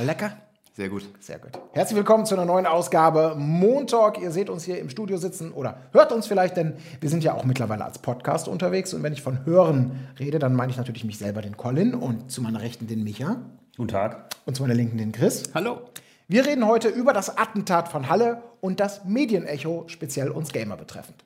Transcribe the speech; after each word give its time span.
Lecker? 0.00 0.32
Sehr 0.74 0.88
gut. 0.88 1.06
Sehr 1.20 1.38
gut. 1.38 1.50
Herzlich 1.72 1.96
willkommen 1.96 2.24
zu 2.24 2.34
einer 2.34 2.46
neuen 2.46 2.64
Ausgabe 2.64 3.34
Montalk. 3.36 4.18
Ihr 4.18 4.30
seht 4.30 4.48
uns 4.48 4.64
hier 4.64 4.78
im 4.78 4.88
Studio 4.88 5.18
sitzen 5.18 5.52
oder 5.52 5.82
hört 5.92 6.12
uns 6.12 6.26
vielleicht, 6.26 6.56
denn 6.56 6.76
wir 7.00 7.10
sind 7.10 7.22
ja 7.22 7.34
auch 7.34 7.44
mittlerweile 7.44 7.84
als 7.84 7.98
Podcast 7.98 8.48
unterwegs. 8.48 8.94
Und 8.94 9.02
wenn 9.02 9.12
ich 9.12 9.20
von 9.20 9.44
Hören 9.44 10.08
rede, 10.18 10.38
dann 10.38 10.54
meine 10.54 10.72
ich 10.72 10.78
natürlich 10.78 11.04
mich 11.04 11.18
selber, 11.18 11.42
den 11.42 11.58
Colin, 11.58 11.94
und 11.94 12.32
zu 12.32 12.40
meiner 12.40 12.62
Rechten 12.62 12.86
den 12.86 13.04
Micha. 13.04 13.36
Guten 13.76 13.88
Tag. 13.88 14.34
Und 14.46 14.56
zu 14.56 14.62
meiner 14.62 14.74
Linken 14.74 14.96
den 14.96 15.12
Chris. 15.12 15.50
Hallo. 15.54 15.82
Wir 16.26 16.46
reden 16.46 16.66
heute 16.66 16.88
über 16.88 17.12
das 17.12 17.36
Attentat 17.36 17.88
von 17.88 18.08
Halle 18.08 18.42
und 18.62 18.80
das 18.80 19.04
Medienecho, 19.04 19.84
speziell 19.88 20.30
uns 20.30 20.52
Gamer 20.52 20.78
betreffend. 20.78 21.22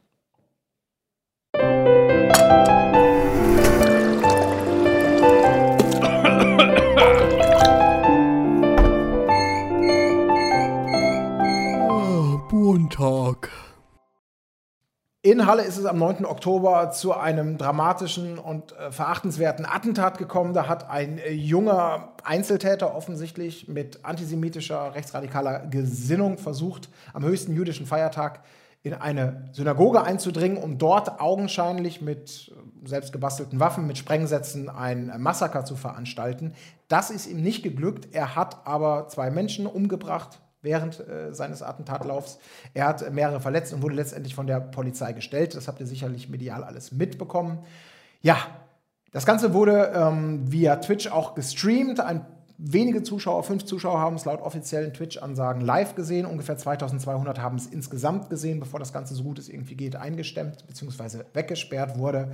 In 15.26 15.44
Halle 15.44 15.64
ist 15.64 15.76
es 15.76 15.86
am 15.86 15.98
9. 15.98 16.24
Oktober 16.24 16.92
zu 16.92 17.12
einem 17.12 17.58
dramatischen 17.58 18.38
und 18.38 18.78
äh, 18.78 18.92
verachtenswerten 18.92 19.66
Attentat 19.66 20.18
gekommen. 20.18 20.54
Da 20.54 20.68
hat 20.68 20.88
ein 20.88 21.18
äh, 21.18 21.32
junger 21.32 22.12
Einzeltäter 22.22 22.94
offensichtlich 22.94 23.66
mit 23.66 24.04
antisemitischer, 24.04 24.94
rechtsradikaler 24.94 25.66
Gesinnung 25.66 26.38
versucht, 26.38 26.88
am 27.12 27.24
höchsten 27.24 27.56
jüdischen 27.56 27.86
Feiertag 27.86 28.44
in 28.84 28.94
eine 28.94 29.48
Synagoge 29.50 30.04
einzudringen, 30.04 30.58
um 30.58 30.78
dort 30.78 31.20
augenscheinlich 31.20 32.00
mit 32.00 32.52
äh, 32.54 32.88
selbstgebastelten 32.88 33.58
Waffen, 33.58 33.88
mit 33.88 33.98
Sprengsätzen 33.98 34.68
ein 34.68 35.12
Massaker 35.18 35.64
zu 35.64 35.74
veranstalten. 35.74 36.54
Das 36.86 37.10
ist 37.10 37.26
ihm 37.26 37.42
nicht 37.42 37.64
geglückt. 37.64 38.14
Er 38.14 38.36
hat 38.36 38.64
aber 38.64 39.08
zwei 39.08 39.30
Menschen 39.30 39.66
umgebracht, 39.66 40.38
während 40.66 41.00
äh, 41.00 41.32
seines 41.32 41.62
Attentatlaufs. 41.62 42.38
Er 42.74 42.88
hat 42.88 43.10
mehrere 43.12 43.40
verletzt 43.40 43.72
und 43.72 43.80
wurde 43.82 43.94
letztendlich 43.94 44.34
von 44.34 44.46
der 44.46 44.60
Polizei 44.60 45.12
gestellt. 45.12 45.54
Das 45.54 45.68
habt 45.68 45.80
ihr 45.80 45.86
sicherlich 45.86 46.28
medial 46.28 46.62
alles 46.62 46.92
mitbekommen. 46.92 47.60
Ja, 48.20 48.36
das 49.12 49.24
Ganze 49.24 49.54
wurde 49.54 49.92
ähm, 49.94 50.52
via 50.52 50.76
Twitch 50.76 51.06
auch 51.06 51.34
gestreamt. 51.34 52.00
Ein 52.00 52.26
wenige 52.58 53.02
Zuschauer, 53.02 53.44
fünf 53.44 53.64
Zuschauer 53.64 54.00
haben 54.00 54.16
es 54.16 54.24
laut 54.24 54.40
offiziellen 54.40 54.92
Twitch-Ansagen 54.92 55.60
live 55.60 55.94
gesehen. 55.94 56.26
Ungefähr 56.26 56.56
2200 56.56 57.38
haben 57.38 57.56
es 57.56 57.66
insgesamt 57.66 58.28
gesehen, 58.28 58.60
bevor 58.60 58.80
das 58.80 58.92
Ganze 58.92 59.14
so 59.14 59.22
gut 59.22 59.38
es 59.38 59.48
irgendwie 59.48 59.76
geht 59.76 59.96
eingestemmt 59.96 60.66
bzw. 60.66 61.20
weggesperrt 61.32 61.98
wurde. 61.98 62.32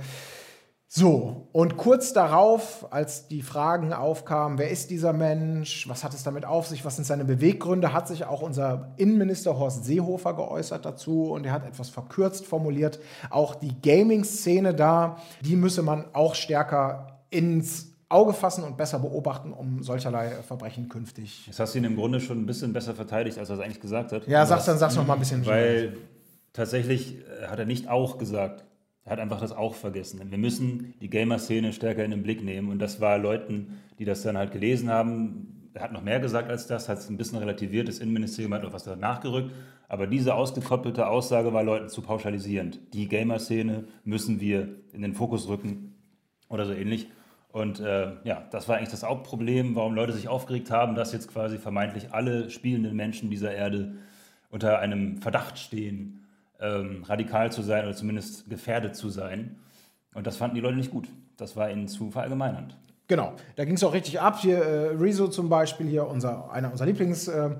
So, 0.95 1.47
und 1.53 1.75
kurz 1.75 2.13
darauf, 2.13 2.85
als 2.93 3.27
die 3.27 3.41
Fragen 3.41 3.93
aufkamen, 3.93 4.59
wer 4.59 4.69
ist 4.69 4.91
dieser 4.91 5.11
Mensch, 5.11 5.89
was 5.89 6.03
hat 6.03 6.13
es 6.13 6.21
damit 6.21 6.45
auf 6.45 6.67
sich, 6.67 6.85
was 6.85 6.97
sind 6.97 7.05
seine 7.05 7.25
Beweggründe, 7.25 7.93
hat 7.93 8.07
sich 8.07 8.25
auch 8.25 8.43
unser 8.43 8.93
Innenminister 8.97 9.57
Horst 9.57 9.85
Seehofer 9.85 10.35
geäußert 10.35 10.85
dazu 10.85 11.31
und 11.31 11.47
er 11.47 11.51
hat 11.51 11.65
etwas 11.65 11.89
verkürzt 11.89 12.45
formuliert, 12.45 12.99
auch 13.31 13.55
die 13.55 13.73
Gaming-Szene 13.81 14.75
da, 14.75 15.17
die 15.41 15.55
müsse 15.55 15.81
man 15.81 16.05
auch 16.13 16.35
stärker 16.35 17.23
ins 17.31 17.87
Auge 18.07 18.33
fassen 18.33 18.63
und 18.63 18.77
besser 18.77 18.99
beobachten, 18.99 19.51
um 19.51 19.81
solcherlei 19.81 20.29
Verbrechen 20.43 20.89
künftig. 20.89 21.47
Jetzt 21.47 21.59
hast 21.59 21.73
du 21.73 21.79
ihn 21.79 21.85
im 21.85 21.95
Grunde 21.95 22.19
schon 22.19 22.37
ein 22.37 22.45
bisschen 22.45 22.71
besser 22.71 22.93
verteidigt, 22.93 23.39
als 23.39 23.49
er 23.49 23.55
es 23.55 23.61
eigentlich 23.61 23.81
gesagt 23.81 24.11
hat. 24.11 24.27
Ja, 24.27 24.45
sag's 24.45 24.65
dann, 24.65 24.77
sag's 24.77 24.95
noch 24.95 25.07
mal 25.07 25.13
ein 25.13 25.19
bisschen. 25.19 25.43
Weil 25.47 25.97
tatsächlich 26.53 27.17
äh, 27.41 27.47
hat 27.47 27.57
er 27.57 27.65
nicht 27.65 27.89
auch 27.89 28.19
gesagt. 28.19 28.63
Er 29.05 29.13
hat 29.13 29.19
einfach 29.19 29.41
das 29.41 29.51
auch 29.51 29.75
vergessen. 29.75 30.21
Wir 30.31 30.37
müssen 30.37 30.93
die 31.01 31.09
Gamer-Szene 31.09 31.73
stärker 31.73 32.05
in 32.05 32.11
den 32.11 32.23
Blick 32.23 32.43
nehmen. 32.43 32.69
Und 32.69 32.79
das 32.79 33.01
war 33.01 33.17
Leuten, 33.17 33.79
die 33.99 34.05
das 34.05 34.21
dann 34.21 34.37
halt 34.37 34.51
gelesen 34.51 34.89
haben. 34.89 35.69
Er 35.73 35.83
hat 35.83 35.91
noch 35.91 36.03
mehr 36.03 36.19
gesagt 36.19 36.49
als 36.49 36.67
das, 36.67 36.87
hat 36.87 36.99
es 36.99 37.09
ein 37.09 37.17
bisschen 37.17 37.37
relativiert. 37.39 37.87
Das 37.87 37.99
Innenministerium 37.99 38.53
hat 38.53 38.63
noch 38.63 38.73
was 38.73 38.83
danach 38.83 39.19
gerückt. 39.19 39.51
Aber 39.89 40.07
diese 40.07 40.35
ausgekoppelte 40.35 41.07
Aussage 41.07 41.51
war 41.51 41.63
Leuten 41.63 41.89
zu 41.89 42.01
pauschalisierend. 42.01 42.79
Die 42.93 43.09
Gamer-Szene 43.09 43.83
müssen 44.05 44.39
wir 44.39 44.69
in 44.93 45.01
den 45.01 45.13
Fokus 45.13 45.49
rücken 45.49 45.95
oder 46.47 46.65
so 46.65 46.73
ähnlich. 46.73 47.09
Und 47.49 47.81
äh, 47.81 48.13
ja, 48.23 48.47
das 48.51 48.67
war 48.67 48.77
eigentlich 48.77 48.89
das 48.89 49.03
Hauptproblem, 49.03 49.75
warum 49.75 49.93
Leute 49.93 50.13
sich 50.13 50.27
aufgeregt 50.27 50.71
haben, 50.71 50.95
dass 50.95 51.11
jetzt 51.11 51.27
quasi 51.27 51.57
vermeintlich 51.57 52.11
alle 52.13 52.49
spielenden 52.49 52.95
Menschen 52.95 53.29
dieser 53.29 53.53
Erde 53.53 53.95
unter 54.49 54.79
einem 54.79 55.17
Verdacht 55.17 55.59
stehen, 55.59 56.22
ähm, 56.63 57.03
radikal 57.03 57.51
zu 57.51 57.61
sein 57.61 57.85
oder 57.85 57.95
zumindest 57.95 58.49
gefährdet 58.49 58.95
zu 58.95 59.09
sein. 59.09 59.57
Und 60.13 60.25
das 60.25 60.37
fanden 60.37 60.55
die 60.55 60.61
Leute 60.61 60.77
nicht 60.77 60.91
gut. 60.91 61.07
Das 61.37 61.55
war 61.55 61.69
ihnen 61.69 61.87
zu 61.87 62.09
verallgemeinernd. 62.09 62.77
Genau, 63.07 63.33
da 63.55 63.65
ging 63.65 63.75
es 63.75 63.83
auch 63.83 63.93
richtig 63.93 64.21
ab. 64.21 64.39
Hier 64.39 64.57
äh, 64.57 64.87
Rezo 64.95 65.27
zum 65.27 65.49
Beispiel, 65.49 65.87
hier 65.87 66.07
unser, 66.07 66.51
einer 66.51 66.71
unserer 66.71 66.87
Lieblings- 66.87 67.27
äh, 67.27 67.55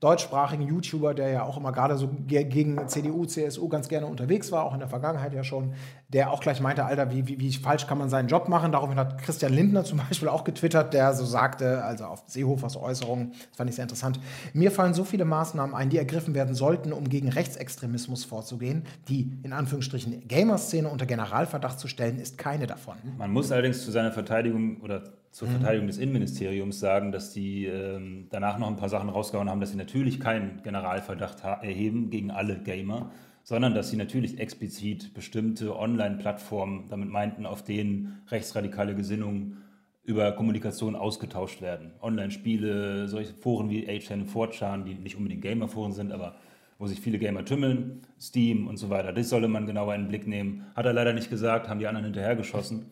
deutschsprachigen 0.00 0.62
YouTuber, 0.62 1.12
der 1.12 1.28
ja 1.30 1.42
auch 1.42 1.56
immer 1.56 1.72
gerade 1.72 1.96
so 1.96 2.08
gegen 2.26 2.86
CDU, 2.86 3.24
CSU 3.24 3.68
ganz 3.68 3.88
gerne 3.88 4.06
unterwegs 4.06 4.52
war, 4.52 4.64
auch 4.64 4.72
in 4.72 4.78
der 4.78 4.88
Vergangenheit 4.88 5.34
ja 5.34 5.42
schon, 5.42 5.74
der 6.08 6.30
auch 6.32 6.40
gleich 6.40 6.60
meinte, 6.60 6.84
Alter, 6.84 7.10
wie, 7.10 7.26
wie, 7.26 7.40
wie 7.40 7.52
falsch 7.52 7.86
kann 7.86 7.98
man 7.98 8.08
seinen 8.08 8.28
Job 8.28 8.48
machen? 8.48 8.70
Daraufhin 8.70 8.96
hat 8.96 9.20
Christian 9.20 9.52
Lindner 9.52 9.84
zum 9.84 9.98
Beispiel 10.08 10.28
auch 10.28 10.44
getwittert, 10.44 10.94
der 10.94 11.14
so 11.14 11.24
sagte, 11.24 11.82
also 11.82 12.04
auf 12.04 12.22
Seehofers 12.26 12.76
Äußerungen, 12.76 13.32
das 13.32 13.56
fand 13.56 13.70
ich 13.70 13.76
sehr 13.76 13.84
interessant, 13.84 14.20
mir 14.52 14.70
fallen 14.70 14.94
so 14.94 15.02
viele 15.02 15.24
Maßnahmen 15.24 15.74
ein, 15.74 15.90
die 15.90 15.98
ergriffen 15.98 16.34
werden 16.34 16.54
sollten, 16.54 16.92
um 16.92 17.08
gegen 17.08 17.28
Rechtsextremismus 17.28 18.24
vorzugehen. 18.24 18.84
Die, 19.08 19.32
in 19.42 19.52
Anführungsstrichen, 19.52 20.28
Gamer-Szene 20.28 20.88
unter 20.88 21.06
Generalverdacht 21.06 21.80
zu 21.80 21.88
stellen, 21.88 22.20
ist 22.20 22.38
keine 22.38 22.66
davon. 22.66 22.96
Man 23.16 23.32
muss 23.32 23.50
allerdings 23.50 23.84
zu 23.84 23.90
seiner 23.90 24.12
Verteidigung 24.12 24.80
oder 24.80 25.02
zur. 25.30 25.48
Verteidigung 25.48 25.86
des 25.86 25.98
Innenministeriums 25.98 26.80
sagen, 26.80 27.12
dass 27.12 27.32
die 27.32 27.66
ähm, 27.66 28.26
danach 28.30 28.58
noch 28.58 28.68
ein 28.68 28.76
paar 28.76 28.88
Sachen 28.88 29.08
rausgehauen 29.08 29.48
haben, 29.48 29.60
dass 29.60 29.70
sie 29.70 29.76
natürlich 29.76 30.20
keinen 30.20 30.62
Generalverdacht 30.62 31.44
erheben 31.44 32.10
gegen 32.10 32.30
alle 32.30 32.58
Gamer, 32.58 33.10
sondern 33.44 33.74
dass 33.74 33.90
sie 33.90 33.96
natürlich 33.96 34.38
explizit 34.38 35.14
bestimmte 35.14 35.78
Online-Plattformen 35.78 36.86
damit 36.88 37.08
meinten, 37.08 37.46
auf 37.46 37.62
denen 37.62 38.20
rechtsradikale 38.30 38.94
Gesinnungen 38.94 39.58
über 40.04 40.32
Kommunikation 40.32 40.96
ausgetauscht 40.96 41.60
werden. 41.60 41.92
Online-Spiele, 42.00 43.08
solche 43.08 43.34
Foren 43.34 43.68
wie 43.68 43.86
8chan 43.86 44.22
und 44.22 44.30
4chan, 44.30 44.84
die 44.84 44.94
nicht 44.94 45.16
unbedingt 45.16 45.42
Gamer-Foren 45.42 45.92
sind, 45.92 46.12
aber 46.12 46.36
wo 46.78 46.86
sich 46.86 47.00
viele 47.00 47.18
Gamer 47.18 47.44
tümmeln, 47.44 48.02
Steam 48.20 48.68
und 48.68 48.76
so 48.76 48.88
weiter. 48.88 49.12
Das 49.12 49.28
solle 49.28 49.48
man 49.48 49.66
genauer 49.66 49.94
in 49.94 50.02
den 50.02 50.08
Blick 50.08 50.26
nehmen. 50.26 50.64
Hat 50.76 50.86
er 50.86 50.92
leider 50.92 51.12
nicht 51.12 51.28
gesagt, 51.28 51.68
haben 51.68 51.80
die 51.80 51.86
anderen 51.86 52.04
hinterhergeschossen. 52.04 52.86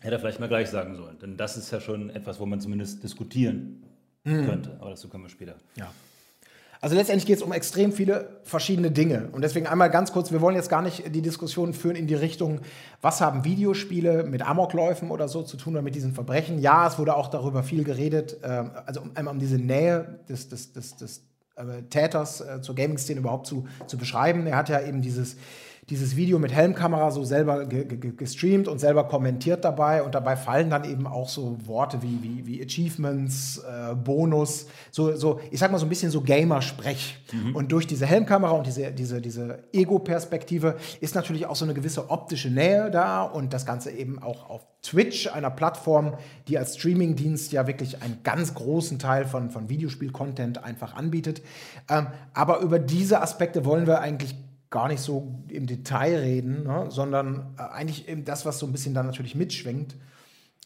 Hätte 0.00 0.14
er 0.14 0.20
vielleicht 0.20 0.40
mal 0.40 0.48
gleich 0.48 0.70
sagen 0.70 0.94
sollen. 0.96 1.18
Denn 1.18 1.36
das 1.36 1.56
ist 1.56 1.70
ja 1.70 1.80
schon 1.80 2.10
etwas, 2.10 2.38
wo 2.38 2.46
man 2.46 2.60
zumindest 2.60 3.02
diskutieren 3.02 3.82
mhm. 4.24 4.46
könnte. 4.46 4.76
Aber 4.80 4.90
dazu 4.90 5.08
kommen 5.08 5.24
wir 5.24 5.30
später. 5.30 5.56
Ja. 5.76 5.90
Also 6.80 6.94
letztendlich 6.94 7.26
geht 7.26 7.38
es 7.38 7.42
um 7.42 7.52
extrem 7.52 7.92
viele 7.92 8.40
verschiedene 8.44 8.92
Dinge. 8.92 9.30
Und 9.32 9.42
deswegen 9.42 9.66
einmal 9.66 9.90
ganz 9.90 10.12
kurz, 10.12 10.30
wir 10.30 10.40
wollen 10.40 10.54
jetzt 10.54 10.68
gar 10.68 10.82
nicht 10.82 11.12
die 11.12 11.22
Diskussion 11.22 11.74
führen 11.74 11.96
in 11.96 12.06
die 12.06 12.14
Richtung, 12.14 12.60
was 13.00 13.20
haben 13.20 13.44
Videospiele 13.44 14.22
mit 14.22 14.42
Amokläufen 14.42 15.10
oder 15.10 15.26
so 15.26 15.42
zu 15.42 15.56
tun 15.56 15.72
oder 15.74 15.82
mit 15.82 15.96
diesen 15.96 16.14
Verbrechen. 16.14 16.60
Ja, 16.60 16.86
es 16.86 16.98
wurde 16.98 17.16
auch 17.16 17.28
darüber 17.28 17.64
viel 17.64 17.82
geredet, 17.82 18.36
ähm, 18.44 18.70
also 18.86 19.02
einmal 19.14 19.34
um 19.34 19.40
diese 19.40 19.58
Nähe 19.58 20.20
des, 20.28 20.48
des, 20.48 20.72
des, 20.72 20.96
des 20.96 21.24
äh, 21.56 21.82
Täters 21.90 22.40
äh, 22.40 22.60
zur 22.62 22.76
Gaming-Szene 22.76 23.18
überhaupt 23.18 23.48
zu, 23.48 23.66
zu 23.88 23.98
beschreiben. 23.98 24.46
Er 24.46 24.56
hat 24.56 24.68
ja 24.68 24.80
eben 24.80 25.02
dieses 25.02 25.36
dieses 25.90 26.16
Video 26.16 26.38
mit 26.38 26.52
Helmkamera 26.52 27.10
so 27.10 27.24
selber 27.24 27.64
gestreamt 27.64 28.68
und 28.68 28.78
selber 28.78 29.04
kommentiert 29.04 29.64
dabei. 29.64 30.02
Und 30.02 30.14
dabei 30.14 30.36
fallen 30.36 30.68
dann 30.68 30.84
eben 30.84 31.06
auch 31.06 31.30
so 31.30 31.56
Worte 31.64 32.02
wie, 32.02 32.22
wie, 32.22 32.46
wie 32.46 32.62
Achievements, 32.62 33.58
äh, 33.58 33.94
Bonus, 33.94 34.66
so, 34.90 35.16
so, 35.16 35.40
ich 35.50 35.58
sag 35.58 35.72
mal 35.72 35.78
so 35.78 35.86
ein 35.86 35.88
bisschen 35.88 36.10
so 36.10 36.20
Gamer-Sprech. 36.20 37.24
Mhm. 37.32 37.56
Und 37.56 37.72
durch 37.72 37.86
diese 37.86 38.04
Helmkamera 38.04 38.52
und 38.52 38.66
diese, 38.66 38.92
diese, 38.92 39.22
diese 39.22 39.64
Ego-Perspektive 39.72 40.76
ist 41.00 41.14
natürlich 41.14 41.46
auch 41.46 41.56
so 41.56 41.64
eine 41.64 41.72
gewisse 41.72 42.10
optische 42.10 42.50
Nähe 42.50 42.90
da 42.90 43.22
und 43.22 43.54
das 43.54 43.64
Ganze 43.64 43.90
eben 43.90 44.22
auch 44.22 44.50
auf 44.50 44.66
Twitch, 44.82 45.26
einer 45.28 45.50
Plattform, 45.50 46.14
die 46.48 46.58
als 46.58 46.76
Streaming-Dienst 46.76 47.50
ja 47.52 47.66
wirklich 47.66 48.02
einen 48.02 48.20
ganz 48.24 48.54
großen 48.54 48.98
Teil 48.98 49.24
von, 49.24 49.50
von 49.50 49.70
Videospiel-Content 49.70 50.62
einfach 50.62 50.94
anbietet. 50.94 51.40
Ähm, 51.88 52.08
aber 52.34 52.60
über 52.60 52.78
diese 52.78 53.22
Aspekte 53.22 53.64
wollen 53.64 53.86
wir 53.86 54.00
eigentlich 54.00 54.36
gar 54.70 54.88
nicht 54.88 55.00
so 55.00 55.42
im 55.48 55.66
Detail 55.66 56.16
reden, 56.16 56.64
ne? 56.64 56.86
sondern 56.90 57.54
äh, 57.58 57.62
eigentlich 57.62 58.08
eben 58.08 58.24
das, 58.24 58.44
was 58.44 58.58
so 58.58 58.66
ein 58.66 58.72
bisschen 58.72 58.94
dann 58.94 59.06
natürlich 59.06 59.34
mitschwenkt. 59.34 59.96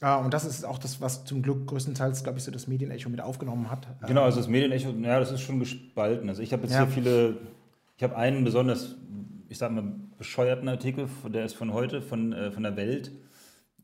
Äh, 0.01 0.17
und 0.17 0.35
das 0.35 0.45
ist 0.45 0.65
auch 0.65 0.79
das, 0.79 1.01
was 1.01 1.25
zum 1.25 1.43
Glück 1.43 1.67
größtenteils, 1.69 2.25
glaube 2.25 2.39
ich, 2.39 2.45
so 2.45 2.51
das 2.51 2.67
Medienecho 2.67 3.09
mit 3.09 3.21
aufgenommen 3.21 3.71
hat. 3.71 3.87
Genau, 4.07 4.23
also 4.23 4.39
das 4.39 4.49
Medienecho, 4.49 4.91
ja, 4.91 5.21
das 5.21 5.31
ist 5.31 5.43
schon 5.43 5.61
gespalten. 5.61 6.29
Also 6.29 6.43
ich 6.43 6.53
habe 6.53 6.63
jetzt 6.65 6.73
ja. 6.73 6.85
hier 6.85 6.89
viele, 6.89 7.37
ich 7.97 8.03
habe 8.03 8.17
einen 8.17 8.43
besonders, 8.43 8.97
ich 9.49 9.59
sage 9.59 9.75
mal, 9.75 9.93
bescheuerten 10.19 10.69
Artikel, 10.69 11.09
der 11.33 11.45
ist 11.45 11.55
von 11.55 11.73
heute, 11.73 12.03
von, 12.03 12.33
äh, 12.33 12.51
von 12.51 12.65
der 12.65 12.77
Welt. 12.77 13.13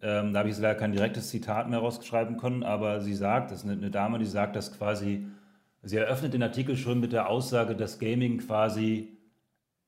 Ähm, 0.00 0.32
da 0.32 0.40
habe 0.40 0.48
ich 0.48 0.54
jetzt 0.54 0.62
leider 0.62 0.78
kein 0.78 0.92
direktes 0.92 1.28
Zitat 1.30 1.68
mehr 1.68 1.80
rausschreiben 1.80 2.36
können, 2.36 2.62
aber 2.62 3.00
sie 3.00 3.14
sagt, 3.14 3.50
das 3.50 3.60
ist 3.60 3.64
eine, 3.64 3.74
eine 3.74 3.90
Dame, 3.90 4.18
die 4.18 4.26
sagt, 4.26 4.54
dass 4.54 4.76
quasi, 4.76 5.26
sie 5.82 5.96
eröffnet 5.96 6.34
den 6.34 6.42
Artikel 6.42 6.76
schon 6.76 7.00
mit 7.00 7.12
der 7.12 7.28
Aussage, 7.28 7.74
dass 7.74 7.98
Gaming 7.98 8.38
quasi 8.38 9.17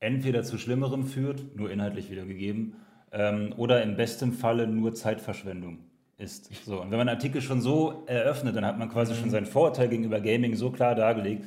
entweder 0.01 0.43
zu 0.43 0.57
Schlimmerem 0.57 1.05
führt, 1.05 1.55
nur 1.55 1.71
inhaltlich 1.71 2.11
wiedergegeben, 2.11 2.75
ähm, 3.13 3.53
oder 3.55 3.81
im 3.83 3.95
besten 3.95 4.33
Falle 4.33 4.67
nur 4.67 4.93
Zeitverschwendung 4.93 5.79
ist. 6.17 6.49
So, 6.65 6.81
und 6.81 6.91
wenn 6.91 6.97
man 6.97 7.07
einen 7.07 7.17
Artikel 7.17 7.41
schon 7.41 7.61
so 7.61 8.03
eröffnet, 8.07 8.55
dann 8.55 8.65
hat 8.65 8.77
man 8.77 8.89
quasi 8.89 9.15
schon 9.15 9.29
seinen 9.29 9.45
Vorurteil 9.45 9.87
gegenüber 9.87 10.19
Gaming 10.19 10.55
so 10.55 10.71
klar 10.71 10.95
dargelegt. 10.95 11.45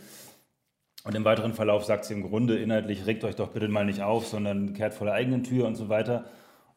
Und 1.05 1.15
im 1.15 1.25
weiteren 1.25 1.53
Verlauf 1.53 1.85
sagt 1.85 2.07
sie 2.07 2.15
im 2.15 2.23
Grunde 2.23 2.57
inhaltlich, 2.57 3.05
regt 3.05 3.25
euch 3.25 3.37
doch 3.37 3.51
bitte 3.51 3.69
mal 3.69 3.85
nicht 3.85 4.03
auf, 4.03 4.27
sondern 4.27 4.73
kehrt 4.73 4.95
vor 4.95 5.07
der 5.07 5.15
eigenen 5.15 5.45
Tür 5.45 5.67
und 5.67 5.75
so 5.75 5.89
weiter. 5.91 6.25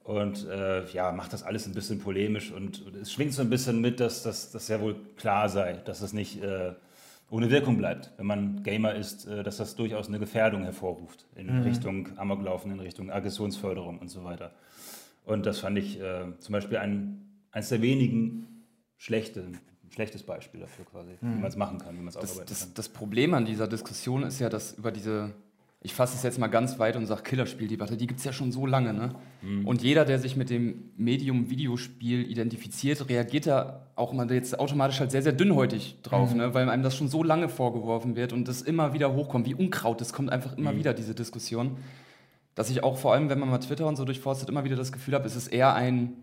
Und 0.04 0.48
äh, 0.48 0.86
ja, 0.92 1.12
macht 1.12 1.34
das 1.34 1.44
alles 1.44 1.66
ein 1.68 1.74
bisschen 1.74 2.00
polemisch 2.00 2.52
und, 2.52 2.86
und 2.86 2.96
es 2.96 3.12
schwingt 3.12 3.34
so 3.34 3.42
ein 3.42 3.50
bisschen 3.50 3.82
mit, 3.82 4.00
dass 4.00 4.24
das 4.24 4.68
ja 4.68 4.82
wohl 4.82 4.96
klar 5.16 5.50
sei, 5.50 5.74
dass 5.86 6.02
es 6.02 6.14
nicht 6.14 6.42
äh, 6.44 6.74
ohne 7.30 7.50
Wirkung 7.50 7.78
bleibt, 7.78 8.14
wenn 8.18 8.26
man 8.26 8.64
Gamer 8.64 8.96
ist, 8.96 9.26
äh, 9.28 9.44
dass 9.44 9.58
das 9.58 9.76
durchaus 9.76 10.08
eine 10.08 10.20
Gefährdung 10.20 10.64
hervorruft 10.64 11.28
in 11.36 11.48
mhm. 11.48 11.64
Richtung 11.64 12.18
Amoklaufen, 12.18 12.72
in 12.72 12.80
Richtung 12.80 13.12
Aggressionsförderung 13.12 14.00
und 14.00 14.10
so 14.10 14.24
weiter. 14.24 14.52
Und 15.26 15.46
das 15.46 15.60
fand 15.60 15.78
ich 15.78 16.00
äh, 16.00 16.26
zum 16.40 16.54
Beispiel 16.54 16.78
ein, 16.78 17.26
eines 17.52 17.70
der 17.70 17.82
wenigen 17.82 18.66
schlechte, 18.96 19.46
schlechtes 19.90 20.24
Beispiel 20.24 20.62
dafür 20.62 20.86
quasi, 20.86 21.12
mhm. 21.20 21.36
wie 21.36 21.40
man 21.40 21.50
es 21.50 21.58
machen 21.58 21.80
kann, 21.80 21.96
wie 21.96 22.00
man 22.00 22.10
es 22.10 22.16
das, 22.16 22.38
kann. 22.38 22.72
Das 22.76 22.90
Problem 22.90 23.34
an 23.34 23.46
dieser 23.46 23.68
Diskussion 23.68 24.24
ist 24.24 24.40
ja, 24.40 24.48
dass 24.50 24.74
über 24.74 24.92
diese 24.92 25.34
ich 25.82 25.94
fasse 25.94 26.16
es 26.16 26.24
jetzt 26.24 26.40
mal 26.40 26.48
ganz 26.48 26.80
weit 26.80 26.96
und 26.96 27.06
sage 27.06 27.22
Killerspieldebatte, 27.22 27.98
die 27.98 28.08
gibt 28.08 28.20
es 28.20 28.26
ja 28.26 28.34
schon 28.34 28.52
so 28.52 28.66
lange. 28.66 28.94
Ne? 28.94 29.12
Mhm. 29.42 29.68
Und 29.68 29.84
jeder, 29.84 30.06
der 30.06 30.18
sich 30.18 30.36
mit 30.36 30.50
dem 30.50 30.92
Medium 30.98 31.50
Videospiel 31.50 32.30
identifiziert, 32.30 33.08
reagiert 33.10 33.46
da 33.46 33.88
auch 33.96 34.12
immer 34.12 34.30
jetzt 34.32 34.60
automatisch 34.60 35.00
halt 35.00 35.12
sehr, 35.12 35.22
sehr 35.22 35.34
dünnhäutig 35.34 35.98
drauf, 36.02 36.32
mhm. 36.32 36.38
ne? 36.38 36.54
weil 36.54 36.68
einem 36.68 36.84
das 36.84 36.96
schon 36.96 37.10
so 37.10 37.24
lange 37.24 37.48
vorgeworfen 37.48 38.16
wird 38.16 38.34
und 38.34 38.48
das 38.48 38.64
immer 38.64 38.94
wieder 38.94 39.14
hochkommt, 39.14 39.46
wie 39.46 39.54
Unkraut, 39.54 40.02
das 40.02 40.14
kommt 40.14 40.32
einfach 40.32 40.58
immer 40.58 40.74
mhm. 40.74 40.80
wieder, 40.80 40.94
diese 40.94 41.14
Diskussion. 41.14 41.78
Dass 42.56 42.72
ich 42.72 42.84
auch 42.84 42.98
vor 42.98 43.14
allem, 43.14 43.30
wenn 43.30 43.38
man 43.38 43.50
mal 43.50 43.60
Twitter 43.60 43.86
und 43.86 43.98
so 43.98 44.04
durchforstet, 44.04 44.50
immer 44.50 44.64
wieder 44.64 44.76
das 44.76 44.92
Gefühl 44.92 45.14
habe, 45.14 45.28
es 45.28 45.36
ist 45.36 45.48
eher 45.48 45.76
ein 45.76 46.14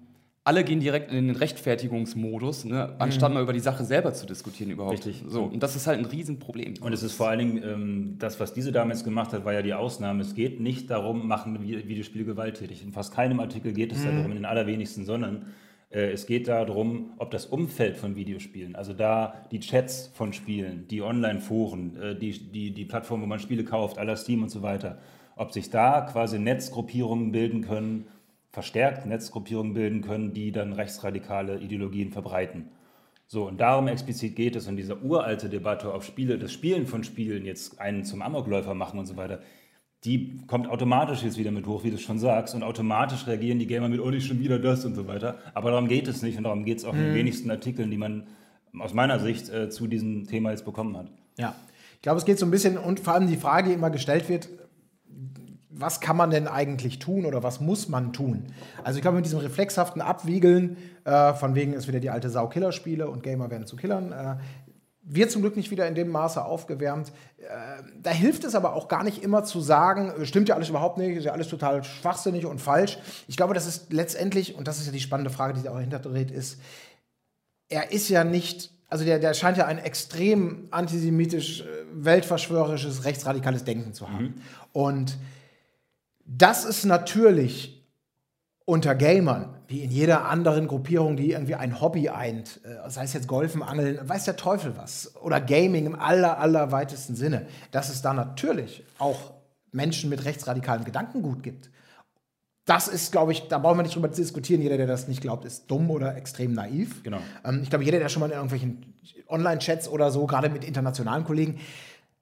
alle 0.47 0.63
gehen 0.63 0.79
direkt 0.79 1.11
in 1.11 1.29
den 1.29 1.37
Rechtfertigungsmodus, 1.37 2.67
ne, 2.67 2.95
anstatt 2.99 3.31
mhm. 3.31 3.35
mal 3.37 3.43
über 3.43 3.55
die 3.55 3.61
Sache 3.61 3.83
selber 3.85 4.13
zu 4.13 4.27
diskutieren 4.27 4.71
überhaupt. 4.71 4.99
Richtig. 4.99 5.25
So, 5.27 5.45
und 5.45 5.63
das 5.63 5.75
ist 5.75 5.87
halt 5.87 5.99
ein 5.99 6.05
Riesenproblem. 6.05 6.75
Und 6.83 6.93
es 6.93 7.03
ist 7.03 7.15
vor 7.15 7.29
allen 7.29 7.39
Dingen, 7.39 7.63
ähm, 7.65 8.17
das, 8.19 8.39
was 8.41 8.53
diese 8.53 8.71
Dame 8.71 8.93
jetzt 8.93 9.05
gemacht 9.05 9.33
hat, 9.33 9.47
war 9.47 9.55
ja 9.55 9.63
die 9.63 9.73
Ausnahme. 9.73 10.21
Es 10.21 10.35
geht 10.35 10.61
nicht 10.61 10.91
darum, 10.91 11.27
machen 11.27 11.63
Videospiele 11.63 12.27
gewalttätig. 12.27 12.83
In 12.83 12.93
fast 12.93 13.15
keinem 13.15 13.41
Artikel 13.41 13.73
geht 13.73 13.93
es 13.93 14.01
mhm. 14.01 14.17
darum, 14.17 14.25
in 14.27 14.35
den 14.35 14.45
allerwenigsten, 14.45 15.07
sondern 15.07 15.47
äh, 15.89 16.11
es 16.11 16.27
geht 16.27 16.47
darum, 16.49 17.13
ob 17.17 17.31
das 17.31 17.47
Umfeld 17.47 17.97
von 17.97 18.15
Videospielen, 18.15 18.77
also 18.77 18.93
da 18.93 19.47
die 19.51 19.61
Chats 19.61 20.11
von 20.13 20.35
Spielen, 20.35 20.87
die 20.89 21.01
Online-Foren, 21.01 21.97
äh, 21.97 22.19
die, 22.19 22.33
die, 22.33 22.73
die 22.73 22.85
Plattform, 22.85 23.23
wo 23.23 23.27
man 23.27 23.39
Spiele 23.39 23.65
kauft, 23.65 23.97
aller 23.97 24.17
Steam 24.17 24.43
und 24.43 24.51
so 24.51 24.61
weiter, 24.61 24.99
ob 25.37 25.53
sich 25.53 25.71
da 25.71 26.03
quasi 26.03 26.39
Netzgruppierungen 26.39 27.33
bilden 27.33 27.63
können, 27.63 28.07
verstärkt 28.55 29.05
Netzgruppierungen 29.05 29.75
bilden 29.75 30.01
können, 30.01 30.33
die 30.33 30.53
dann 30.53 30.73
rechtsradikale 30.73 31.59
Ideologien 31.59 32.13
verbreiten. 32.13 32.69
So, 33.27 33.49
und 33.49 33.61
darum 33.61 33.89
explizit 33.89 34.37
geht 34.37 34.55
es. 34.55 34.69
Und 34.69 34.77
diese 34.77 35.03
uralte 35.03 35.49
Debatte, 35.49 35.93
ob 35.93 36.05
Spiele, 36.05 36.39
das 36.39 36.53
Spielen 36.53 36.87
von 36.87 37.03
Spielen 37.03 37.45
jetzt 37.45 37.81
einen 37.81 38.05
zum 38.05 38.23
Amokläufer 38.23 38.75
machen 38.75 39.01
und 39.01 39.07
so 39.07 39.17
weiter, 39.17 39.41
die 40.05 40.39
kommt 40.47 40.69
automatisch 40.69 41.25
jetzt 41.25 41.37
wieder 41.37 41.51
mit 41.51 41.67
hoch, 41.67 41.83
wie 41.83 41.91
du 41.91 41.99
schon 41.99 42.19
sagst. 42.19 42.55
Und 42.55 42.63
automatisch 42.63 43.27
reagieren 43.27 43.59
die 43.59 43.67
Gamer 43.67 43.89
mit, 43.89 44.01
oh, 44.01 44.11
nicht 44.11 44.27
schon 44.27 44.39
wieder 44.39 44.61
das 44.61 44.85
und 44.85 44.95
so 44.95 45.09
weiter. 45.09 45.39
Aber 45.53 45.71
darum 45.71 45.89
geht 45.89 46.07
es 46.07 46.23
nicht 46.23 46.39
und 46.39 46.45
darum 46.45 46.65
geht 46.65 46.79
es 46.79 46.85
auch 46.85 46.93
mhm. 46.93 47.01
in 47.01 47.05
den 47.07 47.15
wenigsten 47.17 47.51
Artikeln, 47.51 47.91
die 47.91 47.97
man 47.97 48.29
aus 48.79 48.95
meiner 48.95 49.19
Sicht 49.19 49.49
äh, 49.49 49.69
zu 49.69 49.89
diesem 49.89 50.29
Thema 50.29 50.51
jetzt 50.51 50.65
bekommen 50.65 50.97
hat. 50.97 51.09
Ja, 51.39 51.57
ich 51.97 52.03
glaube, 52.03 52.19
es 52.19 52.25
geht 52.25 52.39
so 52.39 52.47
ein 52.47 52.53
bisschen 52.53 52.79
und 52.79 53.01
vor 53.01 53.15
allem 53.15 53.27
die 53.27 53.37
Frage, 53.37 53.71
die 53.71 53.75
immer 53.75 53.91
gestellt 53.91 54.29
wird, 54.29 54.49
was 55.77 56.01
kann 56.01 56.17
man 56.17 56.31
denn 56.31 56.47
eigentlich 56.47 56.99
tun 56.99 57.27
oder 57.27 57.43
was 57.43 57.61
muss 57.61 57.89
man 57.89 58.13
tun? 58.13 58.47
Also 58.85 58.99
ich 58.99 59.03
glaube, 59.03 59.17
mit 59.17 59.27
diesem 59.27 59.41
reflexhaften 59.41 60.01
Abwiegeln, 60.01 60.77
äh, 61.05 61.35
von 61.35 61.55
wegen 61.55 61.73
ist 61.73 61.89
wieder 61.89 62.01
die 62.01 62.11
alte 62.11 62.31
Sau-Killer-Spiele 62.31 63.09
und 63.09 63.23
Gamer 63.23 63.51
werden 63.51 63.67
zu 63.67 63.77
Killern, 63.77 64.13
äh, 64.13 64.37
wird 65.03 65.31
zum 65.31 65.43
Glück 65.43 65.57
nicht 65.57 65.71
wieder 65.71 65.87
in 65.87 65.95
dem 65.95 66.09
Maße 66.09 66.43
aufgewärmt. 66.43 67.13
Äh, 67.39 67.83
da 68.01 68.11
hilft 68.11 68.45
es 68.45 68.55
aber 68.55 68.75
auch 68.75 68.89
gar 68.89 69.03
nicht 69.03 69.23
immer 69.23 69.45
zu 69.45 69.61
sagen, 69.61 70.11
äh, 70.11 70.27
stimmt 70.27 70.49
ja 70.49 70.55
alles 70.55 70.69
überhaupt 70.69 70.97
nicht, 70.97 71.17
ist 71.17 71.25
ja 71.25 71.33
alles 71.33 71.49
total 71.49 71.83
schwachsinnig 71.83 72.47
und 72.47 72.61
falsch. 72.61 72.99
Ich 73.27 73.37
glaube, 73.37 73.53
das 73.53 73.67
ist 73.67 73.93
letztendlich, 73.93 74.55
und 74.55 74.69
das 74.69 74.79
ist 74.79 74.87
ja 74.87 74.93
die 74.93 75.01
spannende 75.01 75.31
Frage, 75.31 75.55
die 75.55 75.61
sich 75.61 75.69
auch 75.69 75.81
hinterdreht, 75.81 76.31
ist, 76.31 76.61
er 77.69 77.91
ist 77.93 78.09
ja 78.09 78.23
nicht 78.23 78.73
also 78.89 79.05
der, 79.05 79.19
der 79.19 79.35
scheint 79.35 79.57
ja 79.57 79.67
ein 79.67 79.79
extrem 79.79 80.69
antisemitisch, 80.71 81.63
äh, 81.63 81.65
weltverschwörerisches, 81.95 83.05
rechtsradikales 83.05 83.65
Denken 83.65 83.93
zu 83.93 84.09
haben. 84.09 84.25
Mhm. 84.25 84.35
Und 84.73 85.19
das 86.25 86.65
ist 86.65 86.85
natürlich 86.85 87.75
unter 88.65 88.95
Gamern, 88.95 89.55
wie 89.69 89.83
in 89.83 89.91
jeder 89.91 90.27
anderen 90.27 90.69
Gruppierung, 90.69 91.17
die 91.17 91.33
irgendwie 91.33 91.55
ein 91.55 91.81
Hobby 91.81 92.09
eint, 92.09 92.61
äh, 92.65 92.89
sei 92.89 93.05
es 93.05 93.13
jetzt 93.13 93.29
Golfen, 93.29 93.63
Angeln, 93.63 93.99
weiß 94.03 94.25
der 94.25 94.37
Teufel 94.37 94.77
was, 94.77 95.15
oder 95.17 95.41
Gaming 95.41 95.87
im 95.87 95.99
aller, 95.99 96.39
aller 96.39 96.73
weitesten 96.73 97.15
Sinne, 97.15 97.47
dass 97.71 97.91
es 97.91 98.01
da 98.03 98.15
natürlich 98.15 98.85
auch 98.99 99.35
Menschen 99.73 100.09
mit 100.09 100.25
rechtsradikalen 100.25 100.85
Gedankengut 100.85 101.43
gibt. 101.43 101.71
Das 102.65 102.89
ist, 102.89 103.13
glaube 103.13 103.33
ich, 103.33 103.49
da 103.49 103.59
brauchen 103.59 103.79
wir 103.79 103.83
nicht 103.83 103.95
drüber 103.95 104.11
zu 104.11 104.23
diskutieren. 104.23 104.63
Jeder, 104.63 104.79
der 104.79 104.87
das 104.87 105.07
nicht 105.07 105.21
glaubt, 105.21 105.45
ist 105.45 105.67
dumm 105.71 105.91
oder 105.91 106.17
extrem 106.17 106.55
naiv. 106.55 107.03
Genau. 107.03 107.19
Ähm, 107.45 107.61
ich 107.63 107.69
glaube, 107.69 107.85
jeder, 107.85 107.99
der 107.99 108.09
schon 108.09 108.21
mal 108.21 108.27
in 108.27 108.33
irgendwelchen 108.33 108.95
Online-Chats 109.29 109.89
oder 109.89 110.11
so, 110.11 110.27
gerade 110.27 110.49
mit 110.49 110.65
internationalen 110.65 111.25
Kollegen, 111.25 111.61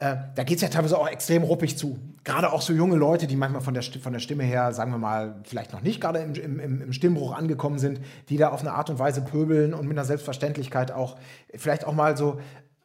äh, 0.03 0.17
da 0.35 0.43
geht 0.43 0.57
es 0.57 0.63
ja 0.63 0.69
teilweise 0.69 0.99
auch 0.99 1.07
extrem 1.07 1.45
ruppig 1.45 1.79
zu. 1.79 1.97
Gerade 2.25 2.53
auch 2.53 2.61
so 2.61 2.73
junge 2.73 2.97
Leute, 2.97 3.29
die 3.29 3.37
manchmal 3.37 3.63
von 3.63 3.73
der, 3.73 3.85
von 3.85 4.13
der 4.13 4.19
Stimme 4.19 4.43
her, 4.43 4.73
sagen 4.73 4.91
wir 4.91 4.99
mal, 4.99 5.37
vielleicht 5.45 5.73
noch 5.73 5.81
nicht 5.81 6.01
gerade 6.01 6.19
im, 6.19 6.35
im, 6.35 6.83
im 6.83 6.93
Stimmbruch 6.93 7.33
angekommen 7.33 7.79
sind, 7.79 8.01
die 8.29 8.37
da 8.37 8.49
auf 8.49 8.63
eine 8.63 8.73
Art 8.73 8.91
und 8.91 8.99
Weise 8.99 9.21
pöbeln 9.21 9.73
und 9.75 9.87
mit 9.87 9.97
einer 9.97 10.05
Selbstverständlichkeit 10.05 10.91
auch 10.91 11.17
vielleicht 11.55 11.85
auch 11.85 11.93
mal 11.93 12.17
so 12.17 12.41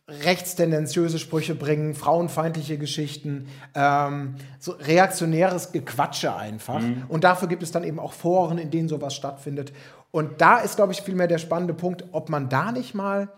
rechtstendenziöse 0.08 1.18
Sprüche 1.18 1.56
bringen, 1.56 1.96
frauenfeindliche 1.96 2.78
Geschichten, 2.78 3.48
ähm, 3.74 4.36
so 4.60 4.74
reaktionäres 4.74 5.72
Gequatsche 5.72 6.36
einfach. 6.36 6.81
Mhm. 6.81 7.06
Und 7.08 7.24
dafür 7.24 7.48
gibt 7.48 7.63
es 7.63 7.72
dann 7.72 7.84
eben 7.84 8.00
auch 8.00 8.13
Foren, 8.13 8.60
in 8.60 8.70
denen 8.70 8.90
sowas 8.90 9.16
stattfindet. 9.16 9.74
Und 10.12 10.40
da 10.40 10.60
ist, 10.60 10.75
glaube 10.75 10.94
ich, 10.94 11.02
vielmehr 11.02 11.28
der 11.28 11.40
spannende 11.40 11.74
Punkt, 11.74 12.06
ob 12.12 12.30
man 12.30 12.48
da 12.48 12.72
nicht 12.72 12.94
mal 12.94 13.30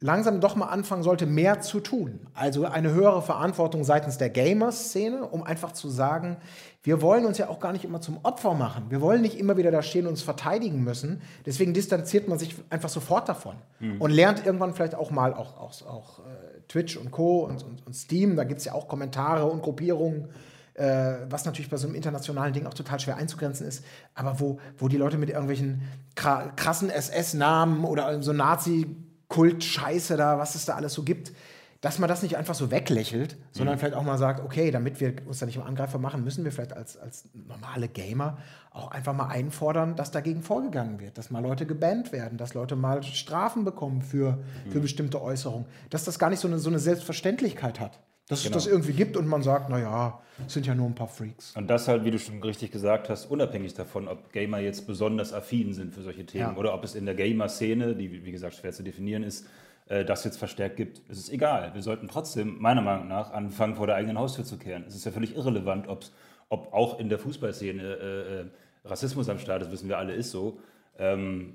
langsam 0.00 0.40
doch 0.40 0.54
mal 0.54 0.66
anfangen 0.66 1.02
sollte, 1.02 1.26
mehr 1.26 1.60
zu 1.60 1.80
tun. 1.80 2.20
Also 2.32 2.64
eine 2.64 2.92
höhere 2.92 3.20
Verantwortung 3.20 3.82
seitens 3.82 4.16
der 4.16 4.30
Gamer-Szene, 4.30 5.24
um 5.24 5.42
einfach 5.42 5.72
zu 5.72 5.88
sagen, 5.88 6.36
wir 6.84 7.02
wollen 7.02 7.26
uns 7.26 7.38
ja 7.38 7.48
auch 7.48 7.58
gar 7.58 7.72
nicht 7.72 7.84
immer 7.84 8.00
zum 8.00 8.18
Opfer 8.22 8.54
machen. 8.54 8.86
Wir 8.90 9.00
wollen 9.00 9.22
nicht 9.22 9.38
immer 9.38 9.56
wieder 9.56 9.72
da 9.72 9.82
stehen 9.82 10.06
und 10.06 10.12
uns 10.12 10.22
verteidigen 10.22 10.84
müssen. 10.84 11.20
Deswegen 11.46 11.74
distanziert 11.74 12.28
man 12.28 12.38
sich 12.38 12.54
einfach 12.70 12.88
sofort 12.88 13.28
davon 13.28 13.56
mhm. 13.80 14.00
und 14.00 14.12
lernt 14.12 14.46
irgendwann 14.46 14.72
vielleicht 14.72 14.94
auch 14.94 15.10
mal 15.10 15.34
auch, 15.34 15.58
auch, 15.58 15.86
auch 15.86 16.18
äh, 16.20 16.22
Twitch 16.68 16.96
und 16.96 17.10
Co. 17.10 17.44
und, 17.44 17.64
und, 17.64 17.84
und 17.84 17.92
Steam, 17.94 18.36
da 18.36 18.44
gibt 18.44 18.60
es 18.60 18.66
ja 18.66 18.74
auch 18.74 18.86
Kommentare 18.86 19.46
und 19.46 19.62
Gruppierungen, 19.62 20.28
äh, 20.74 21.14
was 21.28 21.44
natürlich 21.44 21.70
bei 21.70 21.76
so 21.76 21.88
einem 21.88 21.96
internationalen 21.96 22.52
Ding 22.52 22.66
auch 22.66 22.74
total 22.74 23.00
schwer 23.00 23.16
einzugrenzen 23.16 23.66
ist, 23.66 23.84
aber 24.14 24.38
wo, 24.38 24.60
wo 24.78 24.86
die 24.86 24.96
Leute 24.96 25.18
mit 25.18 25.30
irgendwelchen 25.30 25.82
krassen 26.14 26.88
SS-Namen 26.88 27.84
oder 27.84 28.22
so 28.22 28.32
Nazi- 28.32 29.07
Kult-Scheiße 29.28 30.16
da, 30.16 30.38
was 30.38 30.54
es 30.54 30.64
da 30.64 30.74
alles 30.74 30.94
so 30.94 31.02
gibt, 31.02 31.32
dass 31.80 32.00
man 32.00 32.08
das 32.08 32.22
nicht 32.22 32.36
einfach 32.36 32.56
so 32.56 32.72
weglächelt, 32.72 33.36
sondern 33.52 33.76
mhm. 33.76 33.80
vielleicht 33.80 33.94
auch 33.94 34.02
mal 34.02 34.18
sagt, 34.18 34.44
okay, 34.44 34.72
damit 34.72 35.00
wir 35.00 35.14
uns 35.26 35.38
da 35.38 35.46
nicht 35.46 35.56
im 35.56 35.62
Angreifer 35.62 35.98
machen, 35.98 36.24
müssen 36.24 36.44
wir 36.44 36.50
vielleicht 36.50 36.72
als, 36.72 36.96
als 36.96 37.28
normale 37.32 37.88
Gamer 37.88 38.38
auch 38.72 38.90
einfach 38.90 39.14
mal 39.14 39.28
einfordern, 39.28 39.94
dass 39.94 40.10
dagegen 40.10 40.42
vorgegangen 40.42 40.98
wird, 40.98 41.18
dass 41.18 41.30
mal 41.30 41.40
Leute 41.40 41.66
gebannt 41.66 42.10
werden, 42.10 42.36
dass 42.36 42.54
Leute 42.54 42.74
mal 42.74 43.04
Strafen 43.04 43.64
bekommen 43.64 44.02
für, 44.02 44.32
mhm. 44.32 44.70
für 44.70 44.80
bestimmte 44.80 45.22
Äußerungen, 45.22 45.66
dass 45.90 46.04
das 46.04 46.18
gar 46.18 46.30
nicht 46.30 46.40
so 46.40 46.48
eine, 46.48 46.58
so 46.58 46.68
eine 46.68 46.80
Selbstverständlichkeit 46.80 47.78
hat. 47.78 48.00
Dass 48.28 48.42
genau. 48.42 48.56
es 48.56 48.64
das 48.64 48.72
irgendwie 48.72 48.92
gibt 48.92 49.16
und 49.16 49.26
man 49.26 49.42
sagt, 49.42 49.70
naja, 49.70 50.20
es 50.46 50.52
sind 50.52 50.66
ja 50.66 50.74
nur 50.74 50.86
ein 50.86 50.94
paar 50.94 51.08
Freaks. 51.08 51.56
Und 51.56 51.68
das 51.68 51.88
halt, 51.88 52.04
wie 52.04 52.10
du 52.10 52.18
schon 52.18 52.42
richtig 52.42 52.70
gesagt 52.70 53.08
hast, 53.08 53.30
unabhängig 53.30 53.74
davon, 53.74 54.06
ob 54.06 54.32
Gamer 54.32 54.58
jetzt 54.58 54.86
besonders 54.86 55.32
affin 55.32 55.72
sind 55.72 55.94
für 55.94 56.02
solche 56.02 56.26
Themen 56.26 56.52
ja. 56.52 56.56
oder 56.56 56.74
ob 56.74 56.84
es 56.84 56.94
in 56.94 57.06
der 57.06 57.14
Gamer-Szene, 57.14 57.96
die 57.96 58.24
wie 58.24 58.32
gesagt 58.32 58.54
schwer 58.54 58.72
zu 58.72 58.82
definieren 58.82 59.22
ist, 59.22 59.46
äh, 59.86 60.04
das 60.04 60.24
jetzt 60.24 60.36
verstärkt 60.36 60.76
gibt. 60.76 61.00
Es 61.08 61.18
ist 61.18 61.30
egal. 61.30 61.72
Wir 61.74 61.82
sollten 61.82 62.08
trotzdem, 62.08 62.58
meiner 62.60 62.82
Meinung 62.82 63.08
nach, 63.08 63.32
anfangen, 63.32 63.74
vor 63.74 63.86
der 63.86 63.96
eigenen 63.96 64.18
Haustür 64.18 64.44
zu 64.44 64.58
kehren. 64.58 64.84
Es 64.86 64.94
ist 64.94 65.06
ja 65.06 65.10
völlig 65.10 65.34
irrelevant, 65.34 65.88
ob 65.88 66.72
auch 66.72 66.98
in 66.98 67.08
der 67.08 67.18
Fußballszene 67.18 67.82
äh, 67.82 68.40
äh, 68.40 68.44
Rassismus 68.84 69.28
am 69.28 69.38
Start 69.38 69.62
ist, 69.62 69.72
wissen 69.72 69.88
wir 69.88 69.98
alle, 69.98 70.12
ist 70.12 70.30
so. 70.30 70.60
Ähm, 70.98 71.54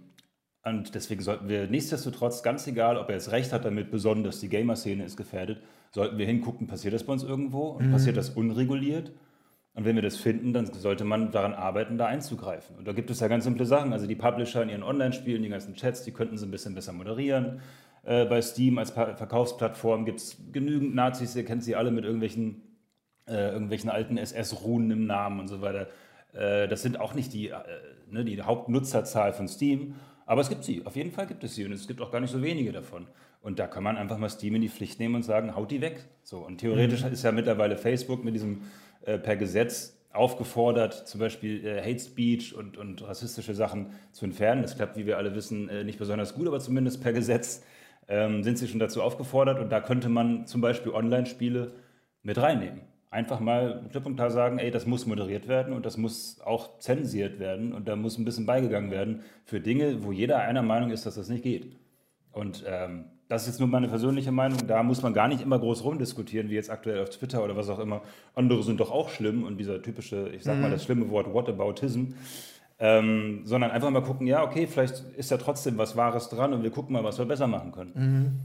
und 0.65 0.95
deswegen 0.95 1.21
sollten 1.21 1.49
wir 1.49 1.67
nichtsdestotrotz, 1.67 2.41
ganz 2.41 2.65
egal, 2.67 2.97
ob 2.97 3.09
er 3.09 3.15
jetzt 3.15 3.31
recht 3.31 3.51
hat 3.51 3.65
damit, 3.65 3.91
besonders 3.91 4.39
die 4.39 4.49
Gamer-Szene 4.49 5.03
ist 5.03 5.17
gefährdet, 5.17 5.61
sollten 5.91 6.17
wir 6.17 6.25
hingucken, 6.25 6.67
passiert 6.67 6.93
das 6.93 7.03
bei 7.03 7.13
uns 7.13 7.23
irgendwo 7.23 7.69
und 7.69 7.87
mhm. 7.87 7.91
passiert 7.91 8.15
das 8.15 8.29
unreguliert? 8.29 9.11
Und 9.75 9.85
wenn 9.85 9.95
wir 9.95 10.03
das 10.03 10.17
finden, 10.17 10.53
dann 10.53 10.71
sollte 10.71 11.03
man 11.03 11.31
daran 11.31 11.53
arbeiten, 11.53 11.97
da 11.97 12.05
einzugreifen. 12.05 12.77
Und 12.77 12.87
da 12.87 12.93
gibt 12.93 13.09
es 13.09 13.19
ja 13.19 13.27
ganz 13.27 13.43
simple 13.43 13.65
Sachen. 13.65 13.91
Also 13.91 14.05
die 14.05 14.15
Publisher 14.15 14.61
in 14.61 14.69
ihren 14.69 14.83
Online-Spielen, 14.83 15.41
die 15.41 15.49
ganzen 15.49 15.73
Chats, 15.73 16.03
die 16.03 16.11
könnten 16.11 16.37
sie 16.37 16.45
ein 16.45 16.51
bisschen 16.51 16.75
besser 16.75 16.93
moderieren. 16.93 17.61
Äh, 18.03 18.25
bei 18.25 18.41
Steam 18.41 18.77
als 18.77 18.93
pa 18.93 19.15
Verkaufsplattform 19.15 20.05
gibt 20.05 20.19
es 20.19 20.37
genügend 20.51 20.93
Nazis, 20.93 21.35
ihr 21.35 21.43
kennt 21.43 21.63
sie 21.63 21.75
alle 21.75 21.89
mit 21.89 22.05
irgendwelchen, 22.05 22.61
äh, 23.27 23.49
irgendwelchen 23.51 23.89
alten 23.89 24.17
SS-Runen 24.17 24.91
im 24.91 25.07
Namen 25.07 25.39
und 25.39 25.47
so 25.47 25.61
weiter. 25.61 25.87
Äh, 26.33 26.67
das 26.67 26.83
sind 26.83 26.99
auch 26.99 27.15
nicht 27.15 27.33
die, 27.33 27.49
äh, 27.49 27.55
ne, 28.11 28.23
die 28.25 28.41
Hauptnutzerzahl 28.41 29.33
von 29.33 29.47
Steam. 29.47 29.95
Aber 30.33 30.41
es 30.41 30.49
gibt 30.49 30.63
sie, 30.63 30.83
auf 30.83 30.95
jeden 30.95 31.11
Fall 31.11 31.27
gibt 31.27 31.43
es 31.43 31.53
sie 31.53 31.63
und 31.63 31.73
es 31.73 31.85
gibt 31.85 32.01
auch 32.01 32.09
gar 32.09 32.19
nicht 32.19 32.31
so 32.31 32.41
wenige 32.41 32.71
davon. 32.71 33.05
Und 33.43 33.59
da 33.59 33.67
kann 33.67 33.83
man 33.83 33.97
einfach 33.97 34.17
mal 34.17 34.29
Steam 34.29 34.55
in 34.55 34.63
die 34.63 34.67
Pflicht 34.67 34.99
nehmen 34.99 35.13
und 35.13 35.21
sagen, 35.21 35.55
haut 35.55 35.69
die 35.69 35.79
weg. 35.79 36.05
So, 36.23 36.39
und 36.39 36.57
theoretisch 36.57 37.03
ist 37.03 37.21
ja 37.21 37.31
mittlerweile 37.31 37.77
Facebook 37.77 38.23
mit 38.23 38.33
diesem 38.33 38.63
äh, 39.05 39.19
per 39.19 39.35
Gesetz 39.35 39.95
aufgefordert, 40.11 41.07
zum 41.07 41.19
Beispiel 41.19 41.63
äh, 41.63 41.81
Hate 41.81 41.99
Speech 41.99 42.55
und, 42.55 42.77
und 42.77 43.07
rassistische 43.07 43.53
Sachen 43.53 43.91
zu 44.11 44.25
entfernen. 44.25 44.63
Das 44.63 44.75
klappt, 44.75 44.97
wie 44.97 45.05
wir 45.05 45.19
alle 45.19 45.35
wissen, 45.35 45.69
äh, 45.69 45.83
nicht 45.83 45.99
besonders 45.99 46.33
gut, 46.33 46.47
aber 46.47 46.59
zumindest 46.59 47.03
per 47.03 47.13
Gesetz 47.13 47.63
ähm, 48.07 48.41
sind 48.41 48.57
sie 48.57 48.67
schon 48.67 48.79
dazu 48.79 49.03
aufgefordert. 49.03 49.59
Und 49.59 49.71
da 49.71 49.81
könnte 49.81 50.09
man 50.09 50.47
zum 50.47 50.61
Beispiel 50.61 50.93
Online-Spiele 50.93 51.73
mit 52.23 52.41
reinnehmen. 52.41 52.81
Einfach 53.13 53.39
mal 53.39 53.85
klipp 53.91 54.07
und 54.07 54.15
klar 54.15 54.31
sagen, 54.31 54.57
ey, 54.57 54.71
das 54.71 54.87
muss 54.87 55.05
moderiert 55.05 55.47
werden 55.47 55.71
und 55.71 55.85
das 55.85 55.97
muss 55.97 56.41
auch 56.41 56.79
zensiert 56.79 57.39
werden 57.39 57.71
und 57.71 57.87
da 57.87 57.95
muss 57.95 58.17
ein 58.17 58.25
bisschen 58.25 58.47
beigegangen 58.47 58.89
werden 58.89 59.21
für 59.45 59.61
Dinge, 59.61 60.03
wo 60.03 60.11
jeder 60.11 60.39
einer 60.39 60.63
Meinung 60.63 60.89
ist, 60.89 61.05
dass 61.05 61.13
das 61.13 61.29
nicht 61.29 61.43
geht. 61.43 61.77
Und 62.31 62.63
ähm, 62.67 63.05
das 63.27 63.43
ist 63.43 63.49
jetzt 63.49 63.59
nur 63.59 63.69
meine 63.69 63.87
persönliche 63.87 64.31
Meinung. 64.31 64.57
Da 64.65 64.81
muss 64.81 65.03
man 65.03 65.13
gar 65.13 65.27
nicht 65.27 65.41
immer 65.41 65.59
groß 65.59 65.83
rumdiskutieren, 65.83 66.49
wie 66.49 66.55
jetzt 66.55 66.71
aktuell 66.71 67.03
auf 67.03 67.11
Twitter 67.11 67.43
oder 67.43 67.55
was 67.55 67.69
auch 67.69 67.79
immer. 67.79 68.01
Andere 68.33 68.63
sind 68.63 68.79
doch 68.79 68.91
auch 68.91 69.09
schlimm 69.09 69.43
und 69.43 69.57
dieser 69.57 69.81
typische, 69.81 70.29
ich 70.29 70.43
sag 70.43 70.59
mal 70.59 70.71
das 70.71 70.83
schlimme 70.83 71.09
Wort 71.11 71.31
Whataboutism. 71.31 72.15
Ähm, 72.79 73.41
sondern 73.45 73.69
einfach 73.69 73.91
mal 73.91 74.01
gucken, 74.01 74.25
ja, 74.25 74.43
okay, 74.43 74.65
vielleicht 74.65 75.03
ist 75.15 75.31
da 75.31 75.37
trotzdem 75.37 75.77
was 75.77 75.95
Wahres 75.95 76.29
dran 76.29 76.53
und 76.53 76.63
wir 76.63 76.71
gucken 76.71 76.93
mal, 76.93 77.03
was 77.03 77.19
wir 77.19 77.25
besser 77.25 77.47
machen 77.47 77.71
können. 77.71 77.91
Mhm. 77.95 78.39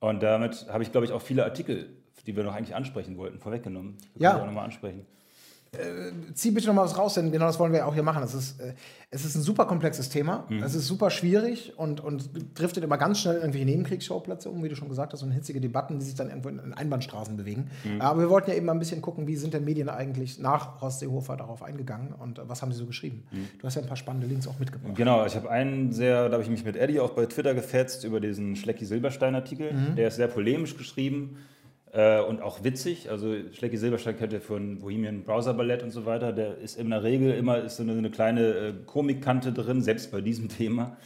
Und 0.00 0.22
damit 0.22 0.66
habe 0.68 0.82
ich, 0.82 0.92
glaube 0.92 1.06
ich, 1.06 1.12
auch 1.12 1.22
viele 1.22 1.44
Artikel, 1.44 1.88
die 2.28 2.36
wir 2.36 2.44
noch 2.44 2.54
eigentlich 2.54 2.76
ansprechen 2.76 3.16
wollten, 3.16 3.38
vorweggenommen. 3.38 3.94
Wir 4.14 4.22
Ja. 4.24 4.30
können 4.30 4.38
die 4.38 4.42
auch 4.42 4.46
nochmal 4.48 4.64
ansprechen. 4.66 5.06
zieh 6.32 6.50
bitte 6.50 6.66
noch 6.66 6.74
mal 6.74 6.84
was 6.84 6.96
raus, 6.96 7.12
denn 7.14 7.30
genau 7.30 7.44
das 7.46 7.58
wollen 7.58 7.72
wir 7.74 7.86
auch 7.86 7.92
hier 7.92 8.02
machen. 8.02 8.22
Es 8.22 8.32
ist, 8.32 8.58
äh, 8.58 8.72
es 9.10 9.26
ist 9.26 9.34
ein 9.34 9.42
super 9.42 9.66
komplexes 9.66 10.08
Thema. 10.08 10.46
Es 10.64 10.74
ist 10.74 10.86
super 10.86 11.10
schwierig 11.10 11.74
und, 11.76 12.00
und 12.00 12.30
driftet 12.58 12.84
immer 12.84 12.96
ganz 12.96 13.20
schnell 13.20 13.36
irgendwelche 13.36 13.66
Nebenkriegsschauplätze 13.66 14.48
um, 14.48 14.62
wie 14.64 14.70
du 14.70 14.76
schon 14.76 14.88
gesagt 14.88 15.12
hast, 15.12 15.22
und 15.22 15.30
hitzige 15.30 15.60
Debatten, 15.60 15.98
die 15.98 16.06
sich 16.06 16.14
dann 16.14 16.28
irgendwo 16.30 16.48
in, 16.48 16.58
in 16.58 16.72
Einbahnstraßen 16.72 17.36
bewegen. 17.36 17.70
Aber 17.98 18.20
wir 18.20 18.30
wollten 18.30 18.48
ja 18.50 18.56
eben 18.56 18.64
mal 18.64 18.72
ein 18.72 18.78
bisschen 18.78 19.02
gucken, 19.02 19.26
wie 19.26 19.36
sind 19.36 19.52
denn 19.52 19.64
Medien 19.66 19.90
eigentlich 19.90 20.38
nach 20.38 20.80
Horst 20.80 21.00
Seehofer 21.00 21.36
darauf 21.36 21.62
eingegangen 21.62 22.14
und 22.14 22.38
äh, 22.38 22.48
was 22.48 22.62
haben 22.62 22.72
sie 22.72 22.78
so 22.78 22.86
geschrieben. 22.86 23.24
Du 23.58 23.66
hast 23.66 23.74
ja 23.74 23.82
ein 23.82 23.88
paar 23.88 23.96
spannende 23.98 24.26
Links 24.26 24.48
auch 24.48 24.58
mitgebracht. 24.58 24.94
Genau, 24.96 25.26
ich 25.26 25.36
habe 25.36 25.50
einen 25.50 25.92
sehr, 25.92 26.28
da 26.30 26.32
habe 26.32 26.42
ich 26.42 26.48
mich 26.50 26.64
mit 26.64 26.76
Eddie 26.76 27.00
auch 27.00 27.10
bei 27.10 27.26
Twitter 27.26 27.52
gefetzt 27.52 28.04
über 28.04 28.20
diesen 28.20 28.56
Schlecki-Silberstein-Artikel. 28.56 29.94
Der 29.98 30.08
ist 30.08 30.16
sehr 30.16 30.28
polemisch 30.28 30.78
geschrieben 30.78 31.36
äh, 31.92 32.20
und 32.20 32.42
auch 32.42 32.64
witzig. 32.64 33.10
Also 33.10 33.34
Schlecki 33.52 33.76
Silberstein 33.76 34.16
kennt 34.16 34.32
ihr 34.32 34.40
von 34.40 34.78
Bohemian 34.78 35.22
Browser 35.22 35.54
Ballett 35.54 35.82
und 35.82 35.90
so 35.90 36.06
weiter. 36.06 36.32
Der 36.32 36.58
ist 36.58 36.78
in 36.78 36.90
der 36.90 37.02
Regel 37.02 37.32
immer 37.32 37.58
ist 37.58 37.76
so 37.76 37.82
eine, 37.82 37.92
eine 37.92 38.10
kleine 38.10 38.40
äh, 38.40 38.72
Komikkante 38.86 39.52
drin, 39.52 39.82
selbst 39.82 40.10
bei 40.10 40.20
diesem 40.20 40.48
Thema. 40.58 40.96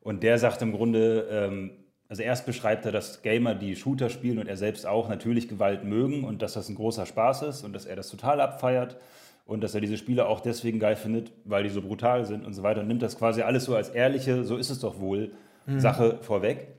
Und 0.00 0.22
der 0.22 0.38
sagt 0.38 0.62
im 0.62 0.72
Grunde, 0.72 1.26
ähm, 1.30 1.70
also 2.08 2.22
erst 2.22 2.46
beschreibt 2.46 2.86
er, 2.86 2.92
dass 2.92 3.22
Gamer, 3.22 3.54
die 3.54 3.74
Shooter 3.74 4.08
spielen 4.08 4.38
und 4.38 4.46
er 4.46 4.56
selbst 4.56 4.86
auch 4.86 5.08
natürlich 5.08 5.48
Gewalt 5.48 5.84
mögen 5.84 6.24
und 6.24 6.42
dass 6.42 6.52
das 6.52 6.68
ein 6.68 6.76
großer 6.76 7.06
Spaß 7.06 7.42
ist 7.42 7.64
und 7.64 7.72
dass 7.72 7.84
er 7.84 7.96
das 7.96 8.08
total 8.08 8.40
abfeiert 8.40 8.96
und 9.44 9.62
dass 9.62 9.74
er 9.74 9.80
diese 9.80 9.96
Spiele 9.96 10.26
auch 10.26 10.40
deswegen 10.40 10.78
geil 10.78 10.94
findet, 10.94 11.32
weil 11.44 11.64
die 11.64 11.70
so 11.70 11.82
brutal 11.82 12.24
sind 12.24 12.44
und 12.44 12.52
so 12.54 12.62
weiter 12.62 12.82
und 12.82 12.86
nimmt 12.86 13.02
das 13.02 13.18
quasi 13.18 13.42
alles 13.42 13.64
so 13.64 13.74
als 13.74 13.88
ehrliche, 13.88 14.44
so 14.44 14.56
ist 14.56 14.70
es 14.70 14.78
doch 14.78 15.00
wohl, 15.00 15.32
Sache 15.78 16.18
vorweg. 16.20 16.75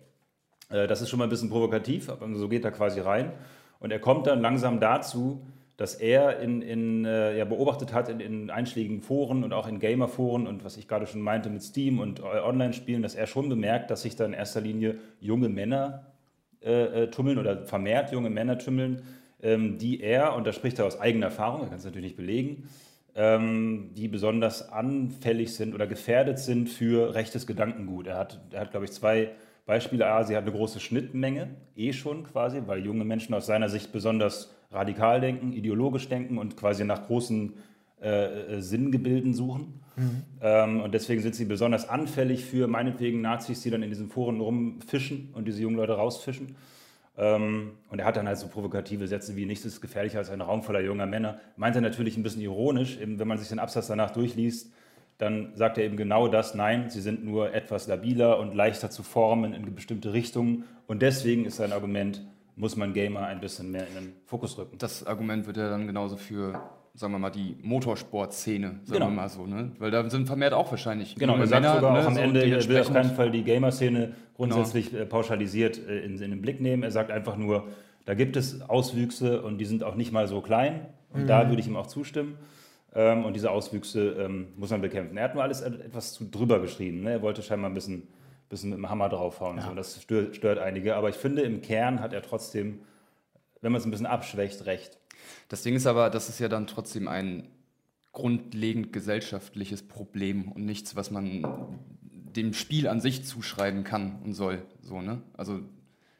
Äh, 0.70 0.88
Das 0.88 1.02
ist 1.02 1.10
schon 1.10 1.20
mal 1.20 1.26
ein 1.26 1.30
bisschen 1.30 1.50
provokativ, 1.50 2.10
aber 2.10 2.28
so 2.36 2.50
geht 2.50 2.66
er 2.66 2.72
quasi 2.72 3.00
rein. 3.00 3.32
Und 3.80 3.92
er 3.92 4.00
kommt 4.00 4.28
dann 4.28 4.42
langsam 4.42 4.80
dazu, 4.80 5.46
dass 5.78 5.94
er 5.94 6.40
in, 6.40 6.64
in, 6.64 7.06
äh, 7.06 7.38
ja, 7.38 7.46
beobachtet 7.46 7.94
hat 7.94 8.10
in, 8.10 8.20
in 8.20 8.50
einschlägigen 8.50 9.02
Foren 9.02 9.44
und 9.44 9.54
auch 9.54 9.68
in 9.68 9.80
Gamer-Foren 9.80 10.48
und 10.48 10.66
was 10.66 10.76
ich 10.76 10.88
gerade 10.88 11.06
schon 11.06 11.22
meinte 11.22 11.52
mit 11.52 11.62
Steam 11.62 12.00
und 12.00 12.20
äh, 12.20 12.24
Online-Spielen, 12.24 13.04
dass 13.04 13.14
er 13.14 13.28
schon 13.28 13.48
bemerkt, 13.48 13.92
dass 13.92 14.02
sich 14.02 14.16
da 14.16 14.26
in 14.26 14.34
erster 14.34 14.60
Linie 14.60 14.98
junge 15.20 15.50
Männer 15.50 16.08
äh, 16.62 17.08
tummeln 17.10 17.38
oder 17.38 17.66
vermehrt 17.66 18.12
junge 18.12 18.32
Männer 18.32 18.58
tummeln, 18.58 19.04
ähm, 19.44 19.78
die 19.78 20.02
er, 20.02 20.36
und 20.36 20.48
da 20.48 20.52
spricht 20.52 20.80
er 20.80 20.86
aus 20.86 21.00
eigener 21.00 21.28
Erfahrung, 21.28 21.62
er 21.62 21.68
kann 21.68 21.78
es 21.78 21.86
natürlich 21.86 22.08
nicht 22.08 22.18
belegen, 22.18 22.68
ähm, 23.14 23.92
die 23.96 24.08
besonders 24.08 24.70
anfällig 24.70 25.54
sind 25.54 25.76
oder 25.76 25.86
gefährdet 25.86 26.40
sind 26.40 26.70
für 26.70 27.14
rechtes 27.14 27.46
Gedankengut. 27.46 28.08
Er 28.08 28.18
hat, 28.18 28.42
er 28.52 28.62
hat 28.62 28.72
glaube 28.72 28.86
ich, 28.86 28.92
zwei 28.92 29.30
Beispiele. 29.68 30.08
A, 30.08 30.24
sie 30.24 30.36
hat 30.36 30.44
eine 30.44 30.52
große 30.52 30.80
Schnittmenge, 30.80 31.50
eh 31.76 31.94
schon 31.94 32.24
quasi, 32.24 32.64
weil 32.66 32.84
junge 32.84 33.06
Menschen 33.06 33.36
aus 33.36 33.46
seiner 33.46 33.70
Sicht 33.70 33.92
besonders 33.92 34.56
radikal 34.72 35.22
denken, 35.22 35.54
ideologisch 35.54 36.10
denken 36.10 36.40
und 36.40 36.58
quasi 36.58 36.84
nach 36.84 37.06
großen 37.06 37.54
äh, 38.02 38.56
äh, 38.56 38.62
Sinngebilden 38.62 39.34
suchen. 39.34 39.82
Ähm, 40.42 40.82
und 40.82 40.94
deswegen 40.94 41.22
sind 41.22 41.36
sie 41.36 41.46
besonders 41.46 41.90
anfällig 41.90 42.46
für 42.46 42.68
meinetwegen 42.68 43.22
Nazis, 43.22 43.62
die 43.62 43.70
dann 43.70 43.84
in 43.84 43.90
diesen 43.90 44.10
Foren 44.10 44.40
rumfischen 44.40 45.30
und 45.34 45.48
diese 45.48 45.62
jungen 45.62 45.78
Leute 45.78 45.94
rausfischen. 45.94 46.56
Ähm, 47.18 47.72
und 47.90 48.00
er 48.00 48.06
hat 48.06 48.16
dann 48.16 48.28
halt 48.28 48.38
so 48.38 48.48
provokative 48.48 49.08
Sätze 49.08 49.36
wie 49.36 49.46
nichts 49.46 49.66
ist 49.66 49.82
gefährlicher 49.82 50.20
als 50.20 50.30
ein 50.30 50.42
Raum 50.42 50.62
voller 50.62 50.82
junger 50.82 51.08
Männer. 51.08 51.40
Meint 51.56 51.76
er 51.76 51.82
natürlich 51.82 52.16
ein 52.18 52.24
bisschen 52.24 52.44
ironisch, 52.44 53.00
eben, 53.00 53.18
wenn 53.20 53.28
man 53.28 53.40
sich 53.40 53.50
den 53.50 53.60
Absatz 53.60 53.88
danach 53.88 54.12
durchliest, 54.12 54.72
dann 55.18 55.52
sagt 55.56 55.78
er 55.78 55.84
eben 55.84 55.98
genau 55.98 56.28
das, 56.28 56.54
nein, 56.54 56.90
sie 56.90 57.02
sind 57.02 57.26
nur 57.26 57.54
etwas 57.54 57.88
labiler 57.88 58.38
und 58.40 58.54
leichter 58.54 58.90
zu 58.92 59.02
formen 59.04 59.54
in 59.54 59.74
bestimmte 59.74 60.14
Richtungen. 60.14 60.66
Und 60.86 61.02
deswegen 61.02 61.46
ist 61.46 61.58
sein 61.58 61.74
Argument, 61.74 62.24
muss 62.56 62.76
man 62.76 62.94
Gamer 62.94 63.26
ein 63.26 63.40
bisschen 63.40 63.72
mehr 63.72 63.88
in 63.88 63.94
den 63.96 64.14
Fokus 64.26 64.58
rücken. 64.58 64.78
Das 64.78 65.06
Argument 65.06 65.48
wird 65.48 65.58
ja 65.58 65.70
dann 65.70 65.88
genauso 65.88 66.18
für, 66.18 66.60
sagen 66.94 67.14
wir 67.14 67.20
mal, 67.20 67.30
die 67.32 67.56
Motorsportszene, 67.62 68.68
sagen 68.68 68.82
Genau. 68.92 69.06
wir 69.08 69.12
mal 69.12 69.30
so, 69.30 69.46
ne? 69.48 69.72
Weil 69.80 69.92
da 69.92 70.08
sind 70.10 70.28
vermehrt 70.28 70.54
auch 70.54 70.70
wahrscheinlich 70.70 71.16
Genau, 71.16 71.36
er 71.38 71.48
sagt 71.48 71.62
Männer, 71.64 71.76
sogar 71.76 71.94
ne, 71.94 72.00
auch 72.00 72.06
am 72.08 72.16
so, 72.16 72.20
Ende, 72.22 72.42
er 72.44 72.68
will 72.68 72.80
auf 72.80 72.94
keinen 72.94 73.12
Fall 73.16 73.32
die 73.32 73.44
Gamer-Szene 73.44 74.14
grundsätzlich 74.36 74.94
äh, 74.94 75.06
pauschalisiert 75.06 75.80
äh, 75.88 76.00
in, 76.00 76.20
in 76.20 76.30
den 76.32 76.42
Blick 76.42 76.62
nehmen. 76.62 76.84
Er 76.84 76.92
sagt 76.92 77.10
einfach 77.12 77.38
nur, 77.38 77.68
da 78.06 78.14
gibt 78.14 78.38
es 78.38 78.62
Auswüchse 78.70 79.42
und 79.42 79.58
die 79.58 79.66
sind 79.66 79.84
auch 79.84 79.96
nicht 79.96 80.12
mal 80.12 80.28
so 80.28 80.42
klein. 80.42 80.82
Und 81.12 81.28
da 81.28 81.50
würde 81.50 81.62
ich 81.62 81.68
ihm 81.68 81.76
auch 81.76 81.88
zustimmen. 81.88 82.38
Ähm, 82.94 83.26
und 83.26 83.34
diese 83.34 83.52
Auswüchse 83.52 84.12
ähm, 84.20 84.48
muss 84.56 84.70
man 84.70 84.82
bekämpfen. 84.82 85.18
Er 85.18 85.26
hat 85.26 85.34
nur 85.36 85.44
alles 85.44 85.62
et- 85.62 85.82
etwas 85.82 86.14
zu 86.14 86.26
drüber 86.26 86.60
geschrieben. 86.60 87.02
Ne? 87.04 87.12
Er 87.12 87.22
wollte 87.22 87.42
scheinbar 87.44 87.70
ein 87.70 87.74
bisschen, 87.74 88.08
bisschen 88.50 88.70
mit 88.70 88.80
dem 88.80 88.90
Hammer 88.90 89.10
draufhauen. 89.10 89.62
So. 89.62 89.74
Das 89.74 90.02
stört, 90.02 90.36
stört 90.36 90.60
einige. 90.60 90.96
Aber 90.96 91.10
ich 91.10 91.16
finde, 91.16 91.42
im 91.44 91.62
Kern 91.62 92.00
hat 92.00 92.14
er 92.14 92.22
trotzdem, 92.22 92.80
wenn 93.62 93.72
man 93.72 93.80
es 93.80 93.86
ein 93.86 93.92
bisschen 93.92 94.06
abschwächt, 94.06 94.66
recht. 94.66 94.98
Das 95.50 95.64
Ding 95.64 95.76
ist 95.76 95.86
aber, 95.86 96.10
das 96.10 96.30
ist 96.30 96.40
ja 96.40 96.48
dann 96.48 96.68
trotzdem 96.68 97.08
ein 97.08 97.48
grundlegend 98.14 98.94
gesellschaftliches 98.94 99.84
Problem 99.84 100.52
und 100.52 100.66
nichts, 100.66 100.96
was 100.96 101.12
man 101.12 101.46
dem 102.02 102.54
Spiel 102.54 102.88
an 102.88 103.00
sich 103.02 103.26
zuschreiben 103.26 103.84
kann 103.84 104.20
und 104.24 104.34
soll. 104.34 104.64
So, 104.82 105.02
ne? 105.02 105.22
Also, 105.34 105.60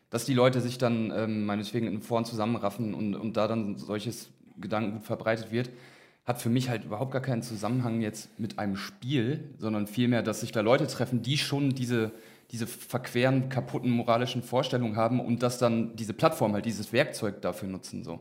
dass 0.10 0.26
die 0.26 0.34
Leute 0.34 0.62
sich 0.62 0.78
dann 0.78 1.12
ähm, 1.16 1.46
meinetwegen 1.46 1.88
in 1.88 2.02
Foren 2.02 2.26
zusammenraffen 2.26 2.94
und, 2.94 3.16
und 3.16 3.36
da 3.38 3.48
dann 3.48 3.78
solches 3.78 4.30
Gedankengut 4.60 5.04
verbreitet 5.04 5.52
wird, 5.52 5.70
hat 6.28 6.42
für 6.42 6.50
mich 6.50 6.70
halt 6.70 6.84
überhaupt 6.84 7.12
gar 7.12 7.22
keinen 7.22 7.42
Zusammenhang 7.42 8.02
jetzt 8.02 8.38
mit 8.38 8.60
einem 8.60 8.76
Spiel, 8.76 9.46
sondern 9.60 9.88
vielmehr, 9.88 10.22
dass 10.22 10.42
sich 10.42 10.52
da 10.52 10.60
Leute 10.60 10.86
treffen, 10.86 11.22
die 11.22 11.38
schon 11.38 11.70
diese, 11.70 12.12
diese 12.52 12.68
verqueren, 12.68 13.48
kaputten 13.48 13.90
moralischen 13.90 14.44
Vorstellungen 14.44 14.98
haben 14.98 15.22
und 15.22 15.42
dass 15.42 15.58
dann 15.58 15.96
diese 15.96 16.14
Plattform 16.14 16.54
halt 16.54 16.66
dieses 16.66 16.92
Werkzeug 16.92 17.42
dafür 17.42 17.70
nutzen. 17.70 18.04
So. 18.04 18.20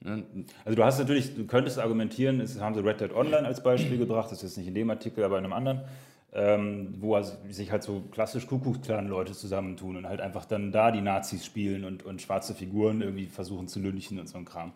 Ne? 0.00 0.24
Also 0.64 0.74
du 0.74 0.84
hast 0.84 0.98
natürlich, 0.98 1.36
du 1.36 1.46
könntest 1.46 1.78
argumentieren, 1.78 2.40
es 2.40 2.60
haben 2.60 2.74
sie 2.74 2.80
Red 2.80 3.00
Dead 3.00 3.12
Online 3.12 3.46
als 3.46 3.62
Beispiel 3.62 3.96
gebracht, 3.96 4.32
das 4.32 4.38
ist 4.38 4.42
jetzt 4.42 4.58
nicht 4.58 4.66
in 4.66 4.74
dem 4.74 4.90
Artikel, 4.90 5.22
aber 5.22 5.38
in 5.38 5.44
einem 5.44 5.52
anderen, 5.52 5.82
ähm, 6.32 6.94
wo 6.98 7.14
also 7.14 7.34
sich 7.48 7.70
halt 7.70 7.84
so 7.84 8.02
klassisch 8.10 8.48
Kuckucksklan-Leute 8.48 9.34
zusammentun 9.34 9.96
und 9.98 10.08
halt 10.08 10.20
einfach 10.20 10.46
dann 10.46 10.72
da 10.72 10.90
die 10.90 11.00
Nazis 11.00 11.46
spielen 11.46 11.84
und, 11.84 12.04
und 12.04 12.20
schwarze 12.20 12.56
Figuren 12.56 13.02
irgendwie 13.02 13.26
versuchen 13.26 13.68
zu 13.68 13.78
lynchen 13.78 14.18
und 14.18 14.28
so 14.28 14.36
ein 14.36 14.44
Kram. 14.44 14.72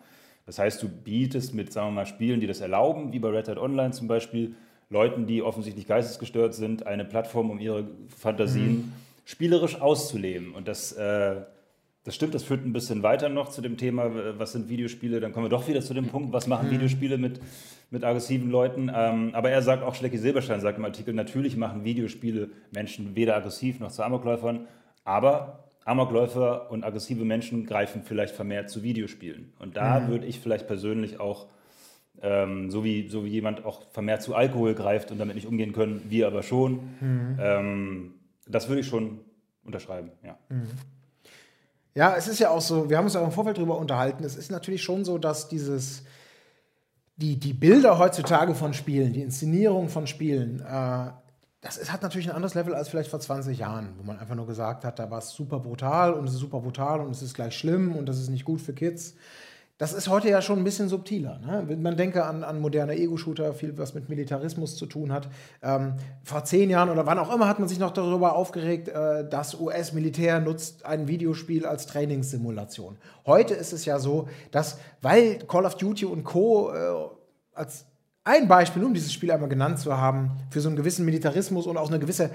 Das 0.46 0.58
heißt, 0.58 0.82
du 0.82 0.88
bietest 0.88 1.54
mit, 1.54 1.72
sagen 1.72 1.88
wir 1.88 1.92
mal, 1.92 2.06
Spielen, 2.06 2.40
die 2.40 2.46
das 2.46 2.60
erlauben, 2.60 3.12
wie 3.12 3.18
bei 3.18 3.28
Red 3.28 3.46
Dead 3.46 3.56
Online 3.56 3.92
zum 3.92 4.08
Beispiel, 4.08 4.54
Leuten, 4.90 5.26
die 5.26 5.42
offensichtlich 5.42 5.86
geistesgestört 5.86 6.54
sind, 6.54 6.86
eine 6.86 7.04
Plattform, 7.04 7.50
um 7.50 7.58
ihre 7.58 7.88
Fantasien 8.16 8.92
spielerisch 9.24 9.80
auszuleben. 9.80 10.54
Und 10.54 10.68
das, 10.68 10.92
äh, 10.92 11.36
das 12.04 12.14
stimmt, 12.14 12.34
das 12.34 12.44
führt 12.44 12.64
ein 12.66 12.74
bisschen 12.74 13.02
weiter 13.02 13.30
noch 13.30 13.48
zu 13.48 13.62
dem 13.62 13.78
Thema, 13.78 14.38
was 14.38 14.52
sind 14.52 14.68
Videospiele. 14.68 15.20
Dann 15.20 15.32
kommen 15.32 15.46
wir 15.46 15.50
doch 15.50 15.66
wieder 15.66 15.80
zu 15.80 15.94
dem 15.94 16.08
Punkt, 16.08 16.32
was 16.32 16.46
machen 16.46 16.70
Videospiele 16.70 17.16
mit, 17.16 17.40
mit 17.90 18.04
aggressiven 18.04 18.50
Leuten. 18.50 18.90
Ähm, 18.94 19.30
aber 19.32 19.50
er 19.50 19.62
sagt 19.62 19.82
auch, 19.82 19.94
Schlecki 19.94 20.18
Silberstein 20.18 20.60
sagt 20.60 20.78
im 20.78 20.84
Artikel, 20.84 21.14
natürlich 21.14 21.56
machen 21.56 21.84
Videospiele 21.84 22.50
Menschen 22.72 23.16
weder 23.16 23.36
aggressiv 23.36 23.80
noch 23.80 23.90
zu 23.90 24.02
Amokläufern, 24.02 24.68
aber 25.04 25.64
Amokläufer 25.84 26.70
und 26.70 26.84
aggressive 26.84 27.24
Menschen 27.24 27.66
greifen 27.66 28.02
vielleicht 28.02 28.34
vermehrt 28.34 28.70
zu 28.70 28.82
Videospielen. 28.82 29.52
Und 29.58 29.76
da 29.76 30.08
würde 30.08 30.26
ich 30.26 30.40
vielleicht 30.40 30.66
persönlich 30.66 31.20
auch, 31.20 31.46
ähm, 32.22 32.70
so, 32.70 32.84
wie, 32.84 33.08
so 33.08 33.24
wie 33.24 33.28
jemand 33.28 33.64
auch 33.64 33.82
vermehrt 33.90 34.22
zu 34.22 34.34
Alkohol 34.34 34.74
greift 34.74 35.10
und 35.10 35.18
damit 35.18 35.34
nicht 35.34 35.46
umgehen 35.46 35.72
können, 35.72 36.02
wir 36.08 36.26
aber 36.26 36.42
schon, 36.42 36.80
ähm, 37.38 38.14
das 38.48 38.68
würde 38.68 38.80
ich 38.80 38.86
schon 38.86 39.20
unterschreiben, 39.64 40.10
ja. 40.22 40.38
Ja, 41.94 42.16
es 42.16 42.28
ist 42.28 42.40
ja 42.40 42.50
auch 42.50 42.60
so, 42.60 42.88
wir 42.88 42.96
haben 42.96 43.04
uns 43.04 43.14
ja 43.14 43.20
auch 43.20 43.26
im 43.26 43.32
Vorfeld 43.32 43.58
darüber 43.58 43.78
unterhalten, 43.78 44.24
es 44.24 44.36
ist 44.36 44.50
natürlich 44.50 44.82
schon 44.82 45.04
so, 45.04 45.18
dass 45.18 45.48
dieses, 45.48 46.04
die, 47.16 47.38
die 47.38 47.52
Bilder 47.52 47.98
heutzutage 47.98 48.54
von 48.54 48.74
Spielen, 48.74 49.12
die 49.12 49.22
Inszenierung 49.22 49.88
von 49.88 50.06
Spielen, 50.06 50.60
äh, 50.60 51.10
das 51.64 51.78
ist, 51.78 51.90
hat 51.90 52.02
natürlich 52.02 52.28
ein 52.28 52.36
anderes 52.36 52.54
Level 52.54 52.74
als 52.74 52.90
vielleicht 52.90 53.10
vor 53.10 53.20
20 53.20 53.58
Jahren, 53.58 53.94
wo 53.96 54.04
man 54.04 54.18
einfach 54.18 54.34
nur 54.34 54.46
gesagt 54.46 54.84
hat, 54.84 54.98
da 54.98 55.10
war 55.10 55.18
es 55.18 55.30
super 55.30 55.60
brutal 55.60 56.12
und 56.12 56.26
es 56.26 56.34
ist 56.34 56.40
super 56.40 56.60
brutal 56.60 57.00
und 57.00 57.10
es 57.10 57.22
ist 57.22 57.32
gleich 57.32 57.56
schlimm 57.56 57.96
und 57.96 58.06
das 58.06 58.20
ist 58.20 58.28
nicht 58.28 58.44
gut 58.44 58.60
für 58.60 58.74
Kids. 58.74 59.14
Das 59.78 59.92
ist 59.92 60.08
heute 60.08 60.28
ja 60.28 60.40
schon 60.40 60.58
ein 60.58 60.64
bisschen 60.64 60.88
subtiler. 60.88 61.38
Ne? 61.38 61.76
Man 61.76 61.96
denke 61.96 62.24
an, 62.24 62.44
an 62.44 62.60
moderne 62.60 62.96
Ego-Shooter, 62.96 63.54
viel 63.54 63.76
was 63.78 63.94
mit 63.94 64.08
Militarismus 64.08 64.76
zu 64.76 64.86
tun 64.86 65.10
hat. 65.10 65.28
Ähm, 65.62 65.94
vor 66.22 66.44
zehn 66.44 66.68
Jahren 66.70 66.90
oder 66.90 67.06
wann 67.06 67.18
auch 67.18 67.34
immer 67.34 67.48
hat 67.48 67.58
man 67.58 67.68
sich 67.68 67.78
noch 67.80 67.90
darüber 67.90 68.36
aufgeregt, 68.36 68.88
äh, 68.88 69.28
das 69.28 69.58
US-Militär 69.58 70.40
nutzt 70.40 70.84
ein 70.84 71.08
Videospiel 71.08 71.66
als 71.66 71.86
Trainingssimulation. 71.86 72.98
Heute 73.26 73.54
ist 73.54 73.72
es 73.72 73.84
ja 73.86 73.98
so, 73.98 74.28
dass, 74.52 74.78
weil 75.00 75.38
Call 75.38 75.64
of 75.64 75.76
Duty 75.76 76.04
und 76.04 76.24
Co. 76.24 76.72
Äh, 76.72 77.08
als 77.54 77.86
ein 78.24 78.48
Beispiel, 78.48 78.82
um 78.82 78.94
dieses 78.94 79.12
Spiel 79.12 79.30
einmal 79.30 79.48
genannt 79.48 79.78
zu 79.78 79.96
haben, 79.96 80.32
für 80.50 80.60
so 80.60 80.68
einen 80.68 80.76
gewissen 80.76 81.04
Militarismus 81.04 81.66
und 81.66 81.76
auch 81.76 81.88
eine 81.88 81.98
gewisse, 81.98 82.30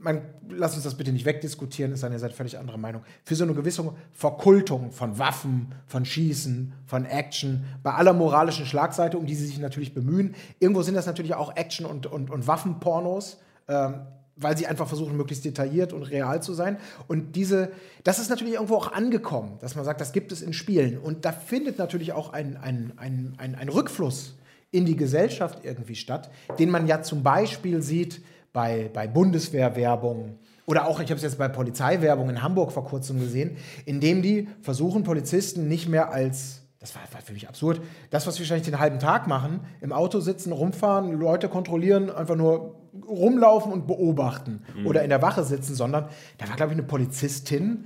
man, 0.00 0.22
lass 0.50 0.74
uns 0.74 0.82
das 0.82 0.96
bitte 0.96 1.12
nicht 1.12 1.24
wegdiskutieren, 1.24 1.92
ist 1.92 2.02
eine 2.02 2.18
seid 2.18 2.32
völlig 2.32 2.58
anderer 2.58 2.76
Meinung, 2.76 3.02
für 3.24 3.36
so 3.36 3.44
eine 3.44 3.54
gewisse 3.54 3.92
Verkultung 4.12 4.90
von 4.90 5.18
Waffen, 5.18 5.74
von 5.86 6.04
Schießen, 6.04 6.72
von 6.86 7.06
Action, 7.06 7.64
bei 7.84 7.92
aller 7.94 8.12
moralischen 8.12 8.66
Schlagseite, 8.66 9.16
um 9.16 9.26
die 9.26 9.36
sie 9.36 9.46
sich 9.46 9.58
natürlich 9.58 9.94
bemühen. 9.94 10.34
Irgendwo 10.58 10.82
sind 10.82 10.94
das 10.94 11.06
natürlich 11.06 11.34
auch 11.34 11.56
Action- 11.56 11.86
und, 11.86 12.06
und, 12.06 12.30
und 12.30 12.46
Waffenpornos. 12.46 13.38
Ähm, 13.68 13.94
weil 14.34 14.56
sie 14.56 14.66
einfach 14.66 14.88
versuchen, 14.88 15.16
möglichst 15.16 15.44
detailliert 15.44 15.92
und 15.92 16.02
real 16.04 16.42
zu 16.42 16.54
sein. 16.54 16.78
Und 17.06 17.36
diese, 17.36 17.70
das 18.02 18.18
ist 18.18 18.30
natürlich 18.30 18.54
irgendwo 18.54 18.76
auch 18.76 18.90
angekommen, 18.90 19.58
dass 19.60 19.76
man 19.76 19.84
sagt, 19.84 20.00
das 20.00 20.12
gibt 20.12 20.32
es 20.32 20.40
in 20.40 20.54
Spielen. 20.54 20.98
Und 20.98 21.26
da 21.26 21.32
findet 21.32 21.78
natürlich 21.78 22.12
auch 22.12 22.32
ein, 22.32 22.56
ein, 22.56 22.92
ein, 22.96 23.34
ein, 23.36 23.54
ein 23.54 23.68
Rückfluss 23.68 24.34
in 24.72 24.86
die 24.86 24.96
Gesellschaft 24.96 25.60
irgendwie 25.62 25.94
statt, 25.94 26.30
den 26.58 26.70
man 26.70 26.88
ja 26.88 27.02
zum 27.02 27.22
Beispiel 27.22 27.82
sieht 27.82 28.22
bei, 28.52 28.90
bei 28.92 29.06
Bundeswehrwerbung 29.06 30.38
oder 30.66 30.86
auch, 30.86 31.00
ich 31.00 31.10
habe 31.10 31.16
es 31.16 31.22
jetzt 31.22 31.38
bei 31.38 31.48
Polizeiwerbung 31.48 32.30
in 32.30 32.42
Hamburg 32.42 32.72
vor 32.72 32.84
kurzem 32.84 33.20
gesehen, 33.20 33.56
indem 33.84 34.22
die 34.22 34.48
versuchen, 34.60 35.02
Polizisten 35.02 35.68
nicht 35.68 35.88
mehr 35.88 36.12
als, 36.12 36.62
das 36.78 36.94
war, 36.94 37.02
war 37.12 37.20
für 37.20 37.32
mich 37.32 37.48
absurd, 37.48 37.80
das, 38.10 38.26
was 38.26 38.38
wir 38.38 38.44
wahrscheinlich 38.44 38.66
den 38.66 38.78
halben 38.78 38.98
Tag 38.98 39.26
machen, 39.26 39.60
im 39.80 39.92
Auto 39.92 40.20
sitzen, 40.20 40.52
rumfahren, 40.52 41.12
Leute 41.12 41.48
kontrollieren, 41.48 42.10
einfach 42.10 42.36
nur 42.36 42.76
rumlaufen 43.06 43.72
und 43.72 43.86
beobachten 43.86 44.62
mhm. 44.76 44.86
oder 44.86 45.02
in 45.02 45.10
der 45.10 45.22
Wache 45.22 45.44
sitzen, 45.44 45.74
sondern 45.74 46.08
da 46.38 46.48
war, 46.48 46.56
glaube 46.56 46.72
ich, 46.72 46.78
eine 46.78 46.86
Polizistin, 46.86 47.84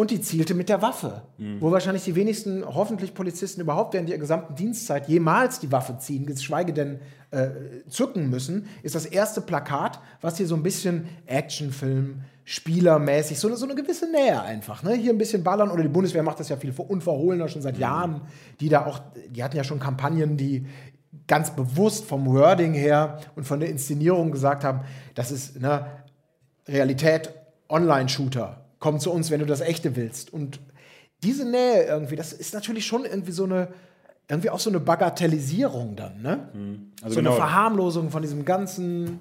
und 0.00 0.10
die 0.10 0.22
zielte 0.22 0.54
mit 0.54 0.70
der 0.70 0.80
Waffe. 0.80 1.20
Mhm. 1.36 1.60
Wo 1.60 1.70
wahrscheinlich 1.70 2.04
die 2.04 2.14
wenigsten, 2.14 2.64
hoffentlich 2.64 3.12
Polizisten 3.12 3.60
überhaupt 3.60 3.92
während 3.92 4.08
ihrer 4.08 4.18
gesamten 4.18 4.54
Dienstzeit 4.54 5.06
jemals 5.08 5.60
die 5.60 5.70
Waffe 5.70 5.98
ziehen, 5.98 6.24
geschweige 6.24 6.72
denn 6.72 7.00
äh, 7.32 7.50
zücken 7.86 8.30
müssen, 8.30 8.66
ist 8.82 8.94
das 8.94 9.04
erste 9.04 9.42
Plakat, 9.42 10.00
was 10.22 10.38
hier 10.38 10.46
so 10.46 10.54
ein 10.54 10.62
bisschen 10.62 11.06
Actionfilm, 11.26 12.22
spielermäßig, 12.44 13.38
so 13.38 13.48
eine, 13.48 13.58
so 13.58 13.66
eine 13.66 13.74
gewisse 13.74 14.10
Nähe 14.10 14.40
einfach. 14.40 14.82
Ne? 14.82 14.94
Hier 14.94 15.12
ein 15.12 15.18
bisschen 15.18 15.44
ballern 15.44 15.70
oder 15.70 15.82
die 15.82 15.90
Bundeswehr 15.90 16.22
macht 16.22 16.40
das 16.40 16.48
ja 16.48 16.56
viel 16.56 16.72
unverhohlener 16.78 17.48
schon 17.48 17.60
seit 17.60 17.74
mhm. 17.74 17.82
Jahren. 17.82 18.20
Die 18.60 18.70
da 18.70 18.86
auch, 18.86 19.02
die 19.28 19.44
hatten 19.44 19.58
ja 19.58 19.64
schon 19.64 19.80
Kampagnen, 19.80 20.38
die 20.38 20.64
ganz 21.26 21.50
bewusst 21.50 22.06
vom 22.06 22.24
Wording 22.24 22.72
her 22.72 23.20
und 23.36 23.44
von 23.44 23.60
der 23.60 23.68
Inszenierung 23.68 24.32
gesagt 24.32 24.64
haben, 24.64 24.80
das 25.14 25.30
ist 25.30 25.60
ne, 25.60 25.84
Realität 26.66 27.34
Online-Shooter 27.68 28.64
komm 28.80 28.98
zu 28.98 29.12
uns, 29.12 29.30
wenn 29.30 29.38
du 29.38 29.46
das 29.46 29.60
Echte 29.60 29.94
willst. 29.94 30.32
Und 30.32 30.58
diese 31.22 31.48
Nähe 31.48 31.84
irgendwie, 31.84 32.16
das 32.16 32.32
ist 32.32 32.52
natürlich 32.54 32.86
schon 32.86 33.04
irgendwie 33.04 33.32
so 33.32 33.44
eine, 33.44 33.68
irgendwie 34.28 34.50
auch 34.50 34.58
so 34.58 34.70
eine 34.70 34.80
Bagatellisierung 34.80 35.94
dann, 35.94 36.22
ne? 36.22 36.48
Mhm. 36.52 36.92
Also 37.02 37.14
so 37.14 37.20
genau. 37.20 37.30
eine 37.30 37.38
Verharmlosung 37.38 38.10
von 38.10 38.22
diesem 38.22 38.44
ganzen 38.44 39.20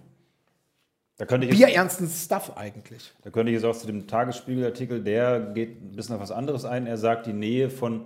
da 1.20 1.25
könnte 1.25 1.48
ich 1.48 1.58
bierernsten 1.58 2.08
Stuff 2.08 2.54
eigentlich. 2.56 3.12
Da 3.24 3.30
könnte 3.30 3.51
ich 3.51 3.56
jetzt 3.56 3.66
auch 3.66 3.75
zu 3.75 3.88
dem 3.88 4.08
Tagesspiegelartikel, 4.08 5.04
der 5.04 5.42
geht 5.54 5.82
ein 5.84 5.94
bisschen 5.94 6.16
auf 6.16 6.22
was 6.22 6.32
anderes 6.32 6.63
ein. 6.63 6.88
Er 6.88 6.98
sagt, 6.98 7.28
die 7.28 7.34
Nähe 7.34 7.70
von 7.70 8.06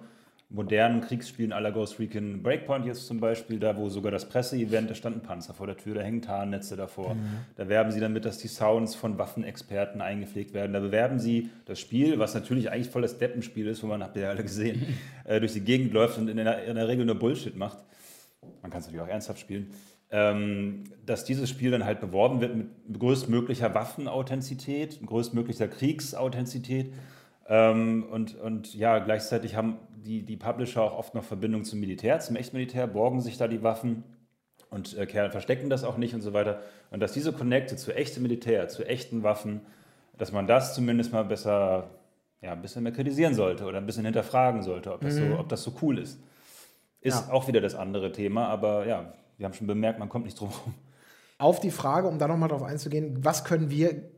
modernen 0.53 1.01
Kriegsspielen 1.01 1.51
aller 1.51 1.71
Ghost 1.71 1.99
Recon 1.99 2.43
Breakpoint 2.43 2.85
jetzt 2.85 3.07
zum 3.07 3.19
Beispiel, 3.19 3.59
da 3.59 3.75
wo 3.75 3.89
sogar 3.89 4.11
das 4.11 4.29
Presseevent, 4.29 4.89
da 4.89 4.93
standen 4.93 5.21
Panzer 5.21 5.55
vor 5.55 5.65
der 5.65 5.75
Tür, 5.75 5.95
da 5.95 6.01
hängen 6.01 6.21
Tarnnetze 6.21 6.75
davor. 6.75 7.15
Mhm. 7.15 7.37
Da 7.55 7.67
werben 7.67 7.91
sie 7.91 7.99
damit, 7.99 8.23
dass 8.23 8.37
die 8.37 8.47
Sounds 8.47 8.93
von 8.93 9.17
Waffenexperten 9.17 9.99
eingepflegt 9.99 10.53
werden. 10.53 10.73
Da 10.73 10.79
bewerben 10.79 11.17
sie 11.17 11.49
das 11.65 11.79
Spiel, 11.79 12.19
was 12.19 12.35
natürlich 12.35 12.71
eigentlich 12.71 12.89
voll 12.89 13.01
das 13.01 13.17
Deppenspiel 13.17 13.67
ist, 13.67 13.81
wo 13.81 13.87
man, 13.87 14.03
habt 14.03 14.15
ihr 14.15 14.23
ja 14.23 14.29
alle 14.29 14.43
gesehen, 14.43 14.95
äh, 15.25 15.39
durch 15.39 15.53
die 15.53 15.61
Gegend 15.61 15.91
läuft 15.91 16.19
und 16.19 16.27
in 16.27 16.37
der, 16.37 16.65
in 16.65 16.75
der 16.75 16.87
Regel 16.87 17.05
nur 17.05 17.15
Bullshit 17.15 17.57
macht. 17.57 17.79
Man 18.61 18.69
kann 18.69 18.81
es 18.81 18.85
natürlich 18.85 19.01
auch 19.01 19.11
ernsthaft 19.11 19.39
spielen. 19.39 19.71
Ähm, 20.11 20.83
dass 21.03 21.25
dieses 21.25 21.49
Spiel 21.49 21.71
dann 21.71 21.83
halt 21.83 21.99
beworben 21.99 22.39
wird 22.41 22.55
mit 22.55 22.67
größtmöglicher 22.99 23.73
Waffenauthentizität, 23.73 24.99
größtmöglicher 25.03 25.67
Kriegsauthentizität. 25.67 26.93
Ähm, 27.47 28.05
und, 28.11 28.35
und 28.35 28.75
ja, 28.75 28.99
gleichzeitig 28.99 29.55
haben 29.55 29.79
die, 30.03 30.23
die 30.23 30.37
Publisher 30.37 30.81
auch 30.81 30.97
oft 30.97 31.15
noch 31.15 31.23
Verbindung 31.23 31.63
zum 31.63 31.79
Militär, 31.79 32.19
zum 32.19 32.35
Echtmilitär, 32.35 32.87
borgen 32.87 33.21
sich 33.21 33.37
da 33.37 33.47
die 33.47 33.63
Waffen 33.63 34.03
und 34.69 34.97
äh, 34.97 35.29
verstecken 35.29 35.69
das 35.69 35.83
auch 35.83 35.97
nicht 35.97 36.13
und 36.13 36.21
so 36.21 36.33
weiter. 36.33 36.61
Und 36.91 36.99
dass 36.99 37.13
diese 37.13 37.31
Connecte 37.31 37.75
zu 37.75 37.95
echtem 37.95 38.23
Militär, 38.23 38.67
zu 38.67 38.85
echten 38.85 39.23
Waffen, 39.23 39.61
dass 40.17 40.31
man 40.31 40.47
das 40.47 40.75
zumindest 40.75 41.11
mal 41.11 41.23
besser, 41.23 41.89
ja, 42.41 42.51
ein 42.51 42.61
bisschen 42.61 42.83
mehr 42.83 42.91
kritisieren 42.91 43.33
sollte 43.33 43.65
oder 43.65 43.77
ein 43.77 43.85
bisschen 43.85 44.05
hinterfragen 44.05 44.63
sollte, 44.63 44.93
ob 44.93 45.01
das, 45.01 45.15
mhm. 45.15 45.31
so, 45.31 45.39
ob 45.39 45.49
das 45.49 45.63
so 45.63 45.73
cool 45.81 45.99
ist. 45.99 46.19
Ist 47.01 47.27
ja. 47.27 47.33
auch 47.33 47.47
wieder 47.47 47.61
das 47.61 47.75
andere 47.75 48.11
Thema, 48.11 48.47
aber 48.47 48.85
ja, 48.87 49.13
wir 49.37 49.45
haben 49.45 49.53
schon 49.53 49.67
bemerkt, 49.67 49.99
man 49.99 50.09
kommt 50.09 50.25
nicht 50.25 50.39
drum 50.39 50.49
herum. 50.49 50.73
Auf 51.37 51.59
die 51.59 51.71
Frage, 51.71 52.07
um 52.07 52.19
da 52.19 52.27
nochmal 52.27 52.49
drauf 52.49 52.63
einzugehen, 52.63 53.23
was 53.25 53.43
können 53.43 53.69
wir 53.69 54.09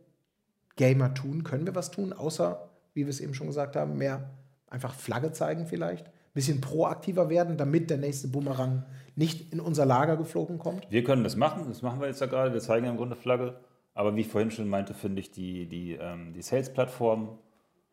Gamer 0.75 1.13
tun? 1.13 1.43
Können 1.43 1.65
wir 1.65 1.73
was 1.73 1.89
tun, 1.89 2.13
außer, 2.13 2.69
wie 2.93 3.05
wir 3.05 3.09
es 3.09 3.19
eben 3.19 3.33
schon 3.33 3.47
gesagt 3.47 3.75
haben, 3.75 3.97
mehr 3.97 4.29
einfach 4.75 4.93
Flagge 4.93 5.31
zeigen 5.31 5.65
vielleicht, 5.65 6.05
ein 6.05 6.33
bisschen 6.33 6.61
proaktiver 6.61 7.29
werden, 7.29 7.57
damit 7.57 7.89
der 7.89 7.97
nächste 7.97 8.27
Bumerang 8.27 8.83
nicht 9.15 9.51
in 9.53 9.59
unser 9.59 9.85
Lager 9.85 10.17
geflogen 10.17 10.59
kommt? 10.59 10.85
Wir 10.91 11.03
können 11.03 11.23
das 11.23 11.35
machen, 11.35 11.65
das 11.69 11.81
machen 11.81 12.01
wir 12.01 12.07
jetzt 12.07 12.21
ja 12.21 12.27
gerade, 12.27 12.53
wir 12.53 12.59
zeigen 12.59 12.85
ja 12.85 12.91
im 12.91 12.97
Grunde 12.97 13.15
Flagge. 13.15 13.55
Aber 13.93 14.15
wie 14.15 14.21
ich 14.21 14.27
vorhin 14.27 14.51
schon 14.51 14.67
meinte, 14.67 14.93
finde 14.93 15.21
ich 15.21 15.31
die, 15.31 15.67
die, 15.67 15.93
ähm, 15.93 16.33
die 16.33 16.41
Sales-Plattformen 16.41 17.29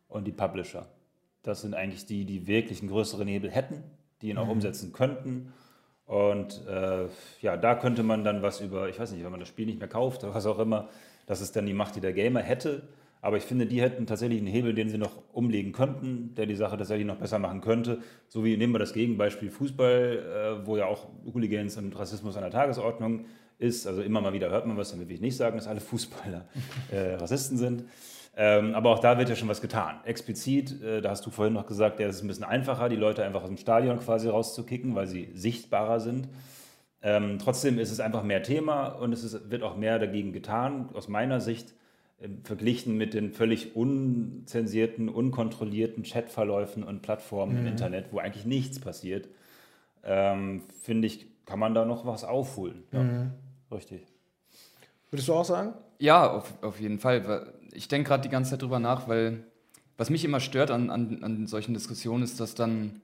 und 0.08 0.26
die 0.26 0.32
Publisher, 0.32 0.86
das 1.44 1.62
sind 1.62 1.74
eigentlich 1.74 2.06
die, 2.06 2.24
die 2.24 2.48
wirklich 2.48 2.80
einen 2.80 2.90
größeren 2.90 3.28
Hebel 3.28 3.50
hätten, 3.50 3.84
die 4.20 4.30
ihn 4.30 4.38
auch 4.38 4.46
mhm. 4.46 4.52
umsetzen 4.52 4.92
könnten. 4.92 5.52
Und 6.06 6.66
äh, 6.66 7.06
ja, 7.40 7.56
da 7.56 7.76
könnte 7.76 8.02
man 8.02 8.24
dann 8.24 8.42
was 8.42 8.60
über, 8.60 8.88
ich 8.88 8.98
weiß 8.98 9.12
nicht, 9.12 9.22
wenn 9.22 9.30
man 9.30 9.38
das 9.40 9.48
Spiel 9.48 9.66
nicht 9.66 9.78
mehr 9.78 9.88
kauft 9.88 10.24
oder 10.24 10.34
was 10.34 10.46
auch 10.46 10.58
immer, 10.58 10.88
das 11.26 11.40
ist 11.40 11.54
dann 11.54 11.66
die 11.66 11.72
Macht, 11.72 11.94
die 11.94 12.00
der 12.00 12.12
Gamer 12.12 12.40
hätte. 12.40 12.82
Aber 13.24 13.36
ich 13.36 13.44
finde, 13.44 13.66
die 13.66 13.80
hätten 13.80 14.04
tatsächlich 14.06 14.40
einen 14.40 14.48
Hebel, 14.48 14.74
den 14.74 14.88
sie 14.88 14.98
noch 14.98 15.22
umlegen 15.32 15.70
könnten, 15.70 16.34
der 16.34 16.46
die 16.46 16.56
Sache 16.56 16.76
tatsächlich 16.76 17.06
noch 17.06 17.18
besser 17.18 17.38
machen 17.38 17.60
könnte. 17.60 18.00
So 18.26 18.44
wie 18.44 18.56
nehmen 18.56 18.74
wir 18.74 18.80
das 18.80 18.92
Gegenbeispiel 18.92 19.48
Fußball, 19.48 20.58
äh, 20.62 20.66
wo 20.66 20.76
ja 20.76 20.86
auch 20.86 21.06
Hooligans 21.32 21.76
und 21.76 21.96
Rassismus 21.96 22.36
an 22.36 22.42
der 22.42 22.50
Tagesordnung 22.50 23.26
ist. 23.58 23.86
Also 23.86 24.02
immer 24.02 24.20
mal 24.20 24.32
wieder 24.32 24.50
hört 24.50 24.66
man 24.66 24.76
was, 24.76 24.90
damit 24.90 25.08
will 25.08 25.14
ich 25.14 25.20
nicht 25.20 25.36
sagen, 25.36 25.56
dass 25.56 25.68
alle 25.68 25.80
Fußballer 25.80 26.46
äh, 26.90 27.14
Rassisten 27.14 27.56
sind. 27.56 27.84
Ähm, 28.36 28.74
aber 28.74 28.90
auch 28.90 28.98
da 28.98 29.16
wird 29.18 29.28
ja 29.28 29.36
schon 29.36 29.48
was 29.48 29.60
getan. 29.60 30.00
Explizit, 30.04 30.82
äh, 30.82 31.00
da 31.00 31.10
hast 31.10 31.24
du 31.24 31.30
vorhin 31.30 31.54
noch 31.54 31.66
gesagt, 31.66 32.00
ja, 32.00 32.08
es 32.08 32.16
ist 32.16 32.24
ein 32.24 32.28
bisschen 32.28 32.44
einfacher, 32.44 32.88
die 32.88 32.96
Leute 32.96 33.24
einfach 33.24 33.42
aus 33.42 33.48
dem 33.48 33.58
Stadion 33.58 34.00
quasi 34.00 34.28
rauszukicken, 34.28 34.96
weil 34.96 35.06
sie 35.06 35.30
sichtbarer 35.34 36.00
sind. 36.00 36.28
Ähm, 37.02 37.38
trotzdem 37.38 37.78
ist 37.78 37.92
es 37.92 38.00
einfach 38.00 38.24
mehr 38.24 38.42
Thema 38.42 38.86
und 38.88 39.12
es 39.12 39.22
ist, 39.22 39.48
wird 39.48 39.62
auch 39.62 39.76
mehr 39.76 40.00
dagegen 40.00 40.32
getan, 40.32 40.88
aus 40.94 41.06
meiner 41.06 41.40
Sicht 41.40 41.74
verglichen 42.44 42.96
mit 42.96 43.14
den 43.14 43.32
völlig 43.32 43.76
unzensierten, 43.76 45.08
unkontrollierten 45.08 46.04
Chatverläufen 46.04 46.84
und 46.84 47.02
Plattformen 47.02 47.54
mhm. 47.54 47.60
im 47.60 47.66
Internet, 47.66 48.12
wo 48.12 48.18
eigentlich 48.18 48.46
nichts 48.46 48.78
passiert, 48.78 49.28
ähm, 50.04 50.62
finde 50.82 51.06
ich, 51.06 51.26
kann 51.46 51.58
man 51.58 51.74
da 51.74 51.84
noch 51.84 52.06
was 52.06 52.24
aufholen. 52.24 52.84
Ja, 52.92 53.02
mhm. 53.02 53.30
Richtig. 53.70 54.06
Würdest 55.10 55.28
du 55.28 55.34
auch 55.34 55.44
sagen? 55.44 55.74
Ja, 55.98 56.30
auf, 56.30 56.62
auf 56.62 56.80
jeden 56.80 56.98
Fall. 56.98 57.52
Ich 57.72 57.88
denke 57.88 58.08
gerade 58.08 58.22
die 58.22 58.28
ganze 58.28 58.52
Zeit 58.52 58.62
drüber 58.62 58.78
nach, 58.78 59.08
weil 59.08 59.44
was 59.96 60.10
mich 60.10 60.24
immer 60.24 60.40
stört 60.40 60.70
an, 60.70 60.90
an, 60.90 61.22
an 61.22 61.46
solchen 61.46 61.74
Diskussionen 61.74 62.22
ist, 62.22 62.40
dass 62.40 62.54
dann 62.54 63.00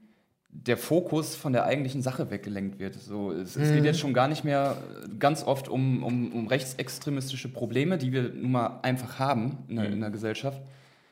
der 0.51 0.77
Fokus 0.77 1.37
von 1.37 1.53
der 1.53 1.65
eigentlichen 1.65 2.03
Sache 2.03 2.31
weggelenkt 2.31 2.79
wird. 2.79 2.95
So, 2.95 3.33
es, 3.33 3.57
mhm. 3.57 3.63
es 3.63 3.71
geht 3.71 3.81
mhm. 3.81 3.85
jetzt 3.85 4.01
schon 4.01 4.15
gar 4.15 4.29
nicht 4.29 4.45
mehr 4.45 4.77
ganz 5.19 5.45
oft 5.45 5.69
um, 5.69 6.03
um, 6.03 6.33
um, 6.33 6.47
rechtsextremistische 6.47 7.49
Probleme, 7.49 7.99
die 7.99 8.13
wir 8.13 8.31
nun 8.31 8.53
mal 8.53 8.81
einfach 8.83 9.19
haben 9.19 9.59
in 9.69 9.77
der, 9.77 9.87
mhm. 9.87 9.93
in 9.95 10.01
der 10.01 10.11
Gesellschaft, 10.11 10.61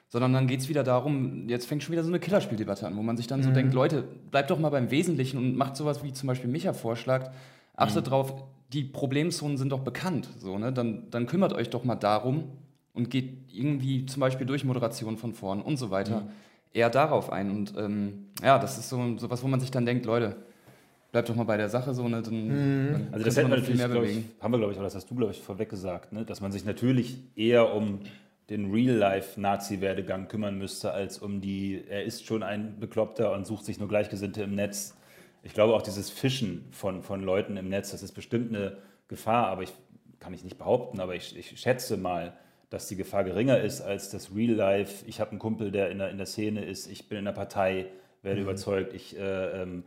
sondern 0.08 0.32
dann 0.32 0.46
geht 0.46 0.60
es 0.60 0.68
wieder 0.68 0.84
darum, 0.84 1.48
jetzt 1.48 1.66
fängt 1.66 1.82
schon 1.82 1.92
wieder 1.92 2.02
so 2.02 2.08
eine 2.08 2.18
Killerspieldebatte 2.18 2.86
an, 2.86 2.96
wo 2.96 3.02
man 3.02 3.16
sich 3.16 3.26
dann 3.26 3.40
mhm. 3.40 3.44
so 3.44 3.50
denkt, 3.50 3.74
Leute, 3.74 4.04
bleibt 4.30 4.50
doch 4.50 4.58
mal 4.58 4.70
beim 4.70 4.90
Wesentlichen 4.90 5.36
und 5.36 5.56
macht 5.56 5.76
sowas 5.76 6.02
wie 6.02 6.12
zum 6.12 6.28
Beispiel 6.28 6.48
Micha 6.48 6.72
vorschlägt, 6.72 7.30
achtet 7.74 8.06
mhm. 8.06 8.10
drauf, 8.10 8.34
die 8.72 8.84
Problemzonen 8.84 9.58
sind 9.58 9.70
doch 9.70 9.80
bekannt, 9.80 10.28
so, 10.38 10.58
ne? 10.58 10.72
dann, 10.72 11.10
dann 11.10 11.26
kümmert 11.26 11.52
euch 11.52 11.68
doch 11.70 11.84
mal 11.84 11.94
darum 11.94 12.44
und 12.94 13.10
geht 13.10 13.52
irgendwie 13.52 14.06
zum 14.06 14.20
Beispiel 14.20 14.46
durch 14.46 14.64
Moderation 14.64 15.18
von 15.18 15.34
vorn 15.34 15.60
und 15.60 15.76
so 15.76 15.90
weiter 15.90 16.22
mhm 16.22 16.30
eher 16.76 16.90
darauf 16.90 17.32
ein. 17.32 17.50
Und 17.50 17.74
ähm, 17.76 18.26
ja, 18.42 18.58
das 18.58 18.78
ist 18.78 18.88
so, 18.88 19.16
so 19.16 19.30
was, 19.30 19.42
wo 19.42 19.48
man 19.48 19.60
sich 19.60 19.70
dann 19.70 19.86
denkt, 19.86 20.04
Leute, 20.04 20.36
bleib 21.10 21.26
doch 21.26 21.34
mal 21.34 21.44
bei 21.44 21.56
der 21.56 21.70
Sache 21.70 21.94
so, 21.94 22.06
ne? 22.06 22.22
Dann, 22.22 22.48
dann 22.48 23.08
Also 23.12 23.24
das 23.24 23.36
hätten 23.36 23.50
wir 23.50 23.56
natürlich, 23.56 24.18
ich, 24.18 24.24
haben 24.40 24.52
wir 24.52 24.58
glaube 24.58 24.72
ich, 24.72 24.78
oder 24.78 24.86
das 24.86 24.94
hast 24.94 25.10
du 25.10 25.14
glaube 25.14 25.32
ich 25.32 25.40
vorweg 25.40 25.70
gesagt, 25.70 26.12
ne? 26.12 26.24
dass 26.24 26.40
man 26.40 26.52
sich 26.52 26.64
natürlich 26.64 27.18
eher 27.34 27.74
um 27.74 28.00
den 28.50 28.70
Real-Life-Nazi-Werdegang 28.70 30.28
kümmern 30.28 30.56
müsste, 30.56 30.92
als 30.92 31.18
um 31.18 31.40
die, 31.40 31.82
er 31.88 32.04
ist 32.04 32.26
schon 32.26 32.42
ein 32.42 32.78
Bekloppter 32.78 33.32
und 33.32 33.44
sucht 33.44 33.64
sich 33.64 33.80
nur 33.80 33.88
Gleichgesinnte 33.88 34.42
im 34.42 34.54
Netz. 34.54 34.94
Ich 35.42 35.52
glaube 35.52 35.74
auch 35.74 35.82
dieses 35.82 36.10
Fischen 36.10 36.66
von, 36.70 37.02
von 37.02 37.22
Leuten 37.22 37.56
im 37.56 37.68
Netz, 37.68 37.90
das 37.90 38.02
ist 38.02 38.12
bestimmt 38.12 38.54
eine 38.54 38.76
Gefahr, 39.08 39.48
aber 39.48 39.62
ich 39.62 39.72
kann 40.20 40.32
ich 40.32 40.44
nicht 40.44 40.58
behaupten, 40.58 41.00
aber 41.00 41.14
ich, 41.14 41.36
ich 41.36 41.58
schätze 41.58 41.96
mal, 41.96 42.34
dass 42.70 42.88
die 42.88 42.96
Gefahr 42.96 43.24
geringer 43.24 43.60
ist 43.60 43.80
als 43.80 44.10
das 44.10 44.34
Real-Life. 44.34 45.04
Ich 45.06 45.20
habe 45.20 45.30
einen 45.30 45.38
Kumpel, 45.38 45.70
der 45.70 45.90
in 45.90 45.98
der, 45.98 46.10
in 46.10 46.16
der 46.16 46.26
Szene 46.26 46.64
ist, 46.64 46.86
ich 46.90 47.08
bin 47.08 47.18
in 47.18 47.24
der 47.24 47.32
Partei, 47.32 47.86
werde 48.22 48.40
überzeugt, 48.40 48.92
ich 48.92 49.16
äh, 49.16 49.62
ähm, 49.62 49.84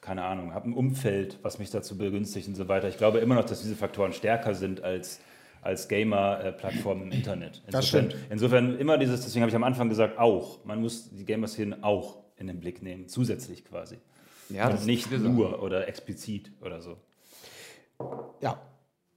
keine 0.00 0.24
Ahnung, 0.24 0.54
habe 0.54 0.70
ein 0.70 0.74
Umfeld, 0.74 1.38
was 1.42 1.58
mich 1.58 1.70
dazu 1.70 1.96
begünstigt 1.96 2.48
und 2.48 2.54
so 2.54 2.68
weiter. 2.68 2.88
Ich 2.88 2.98
glaube 2.98 3.18
immer 3.18 3.34
noch, 3.34 3.44
dass 3.44 3.62
diese 3.62 3.76
Faktoren 3.76 4.12
stärker 4.12 4.54
sind 4.54 4.82
als, 4.82 5.20
als 5.60 5.88
Gamer-Plattformen 5.88 7.04
im 7.04 7.12
Internet. 7.12 7.62
Das 7.66 7.84
Insofern, 7.84 8.10
stimmt. 8.10 8.26
insofern 8.30 8.78
immer 8.78 8.98
dieses, 8.98 9.22
deswegen 9.22 9.42
habe 9.42 9.50
ich 9.50 9.56
am 9.56 9.64
Anfang 9.64 9.88
gesagt, 9.88 10.18
auch. 10.18 10.64
Man 10.64 10.80
muss 10.80 11.10
die 11.10 11.24
Gamer-Szene 11.24 11.78
auch 11.82 12.18
in 12.36 12.46
den 12.46 12.60
Blick 12.60 12.82
nehmen, 12.82 13.08
zusätzlich 13.08 13.64
quasi. 13.64 13.98
Ja, 14.48 14.68
und 14.68 14.84
nicht 14.86 15.10
nur 15.10 15.62
oder 15.62 15.88
explizit 15.88 16.50
oder 16.60 16.82
so. 16.82 16.98
Ja, 18.40 18.60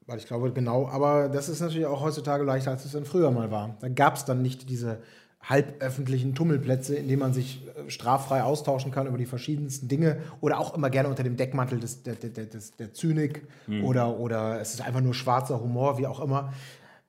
weil 0.08 0.18
ich 0.18 0.28
glaube, 0.28 0.52
genau, 0.52 0.88
aber 0.88 1.30
das 1.30 1.50
ist 1.50 1.62
natürlich 1.62 1.88
auch 1.88 2.02
heutzutage 2.02 2.44
leichter, 2.44 2.72
als 2.72 2.86
es 2.86 2.92
dann 2.92 3.06
früher 3.06 3.32
mal 3.32 3.52
war. 3.52 3.76
Da 3.80 3.90
gab 3.90 4.16
es 4.16 4.26
dann 4.26 4.42
nicht 4.42 4.70
diese 4.70 5.00
halböffentlichen 5.42 6.34
Tummelplätze, 6.34 6.96
in 6.96 7.08
denen 7.08 7.20
man 7.20 7.34
sich 7.34 7.62
äh, 7.68 7.90
straffrei 7.90 8.42
austauschen 8.42 8.92
kann 8.92 9.08
über 9.08 9.18
die 9.18 9.26
verschiedensten 9.26 9.88
Dinge 9.88 10.18
oder 10.42 10.60
auch 10.60 10.76
immer 10.76 10.90
gerne 10.90 11.10
unter 11.10 11.24
dem 11.24 11.38
Deckmantel 11.38 11.80
des, 11.80 12.04
der, 12.04 12.16
der, 12.16 12.46
des, 12.46 12.76
der 12.76 12.94
Zynik 12.94 13.48
oder, 13.84 14.20
oder 14.20 14.60
es 14.60 14.74
ist 14.74 14.82
einfach 14.82 15.02
nur 15.02 15.14
schwarzer 15.14 15.62
Humor, 15.62 15.98
wie 15.98 16.08
auch 16.08 16.20
immer. 16.20 16.52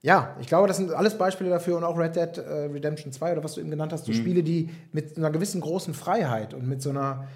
Ja, 0.03 0.37
ich 0.41 0.47
glaube, 0.47 0.69
das 0.69 0.77
sind 0.77 0.93
alles 0.93 1.17
Beispiele 1.17 1.49
dafür 1.49 1.79
und 1.79 1.85
auch 1.85 1.99
Red 1.99 2.15
Dead 2.15 2.39
äh, 2.39 2.67
Redemption 2.67 3.11
2 3.11 3.33
oder 3.33 3.45
was 3.45 3.55
du 3.55 3.61
eben 3.61 3.71
genannt 3.71 3.93
hast, 3.93 4.05
so 4.05 4.13
Spiele, 4.13 4.43
die 4.43 4.71
mit 4.93 5.17
einer 5.17 5.31
gewissen 5.31 5.61
großen 5.63 5.95
Freiheit 5.95 6.53
und 6.53 6.69
mit 6.69 6.83
so 6.83 6.91
einer 6.91 7.27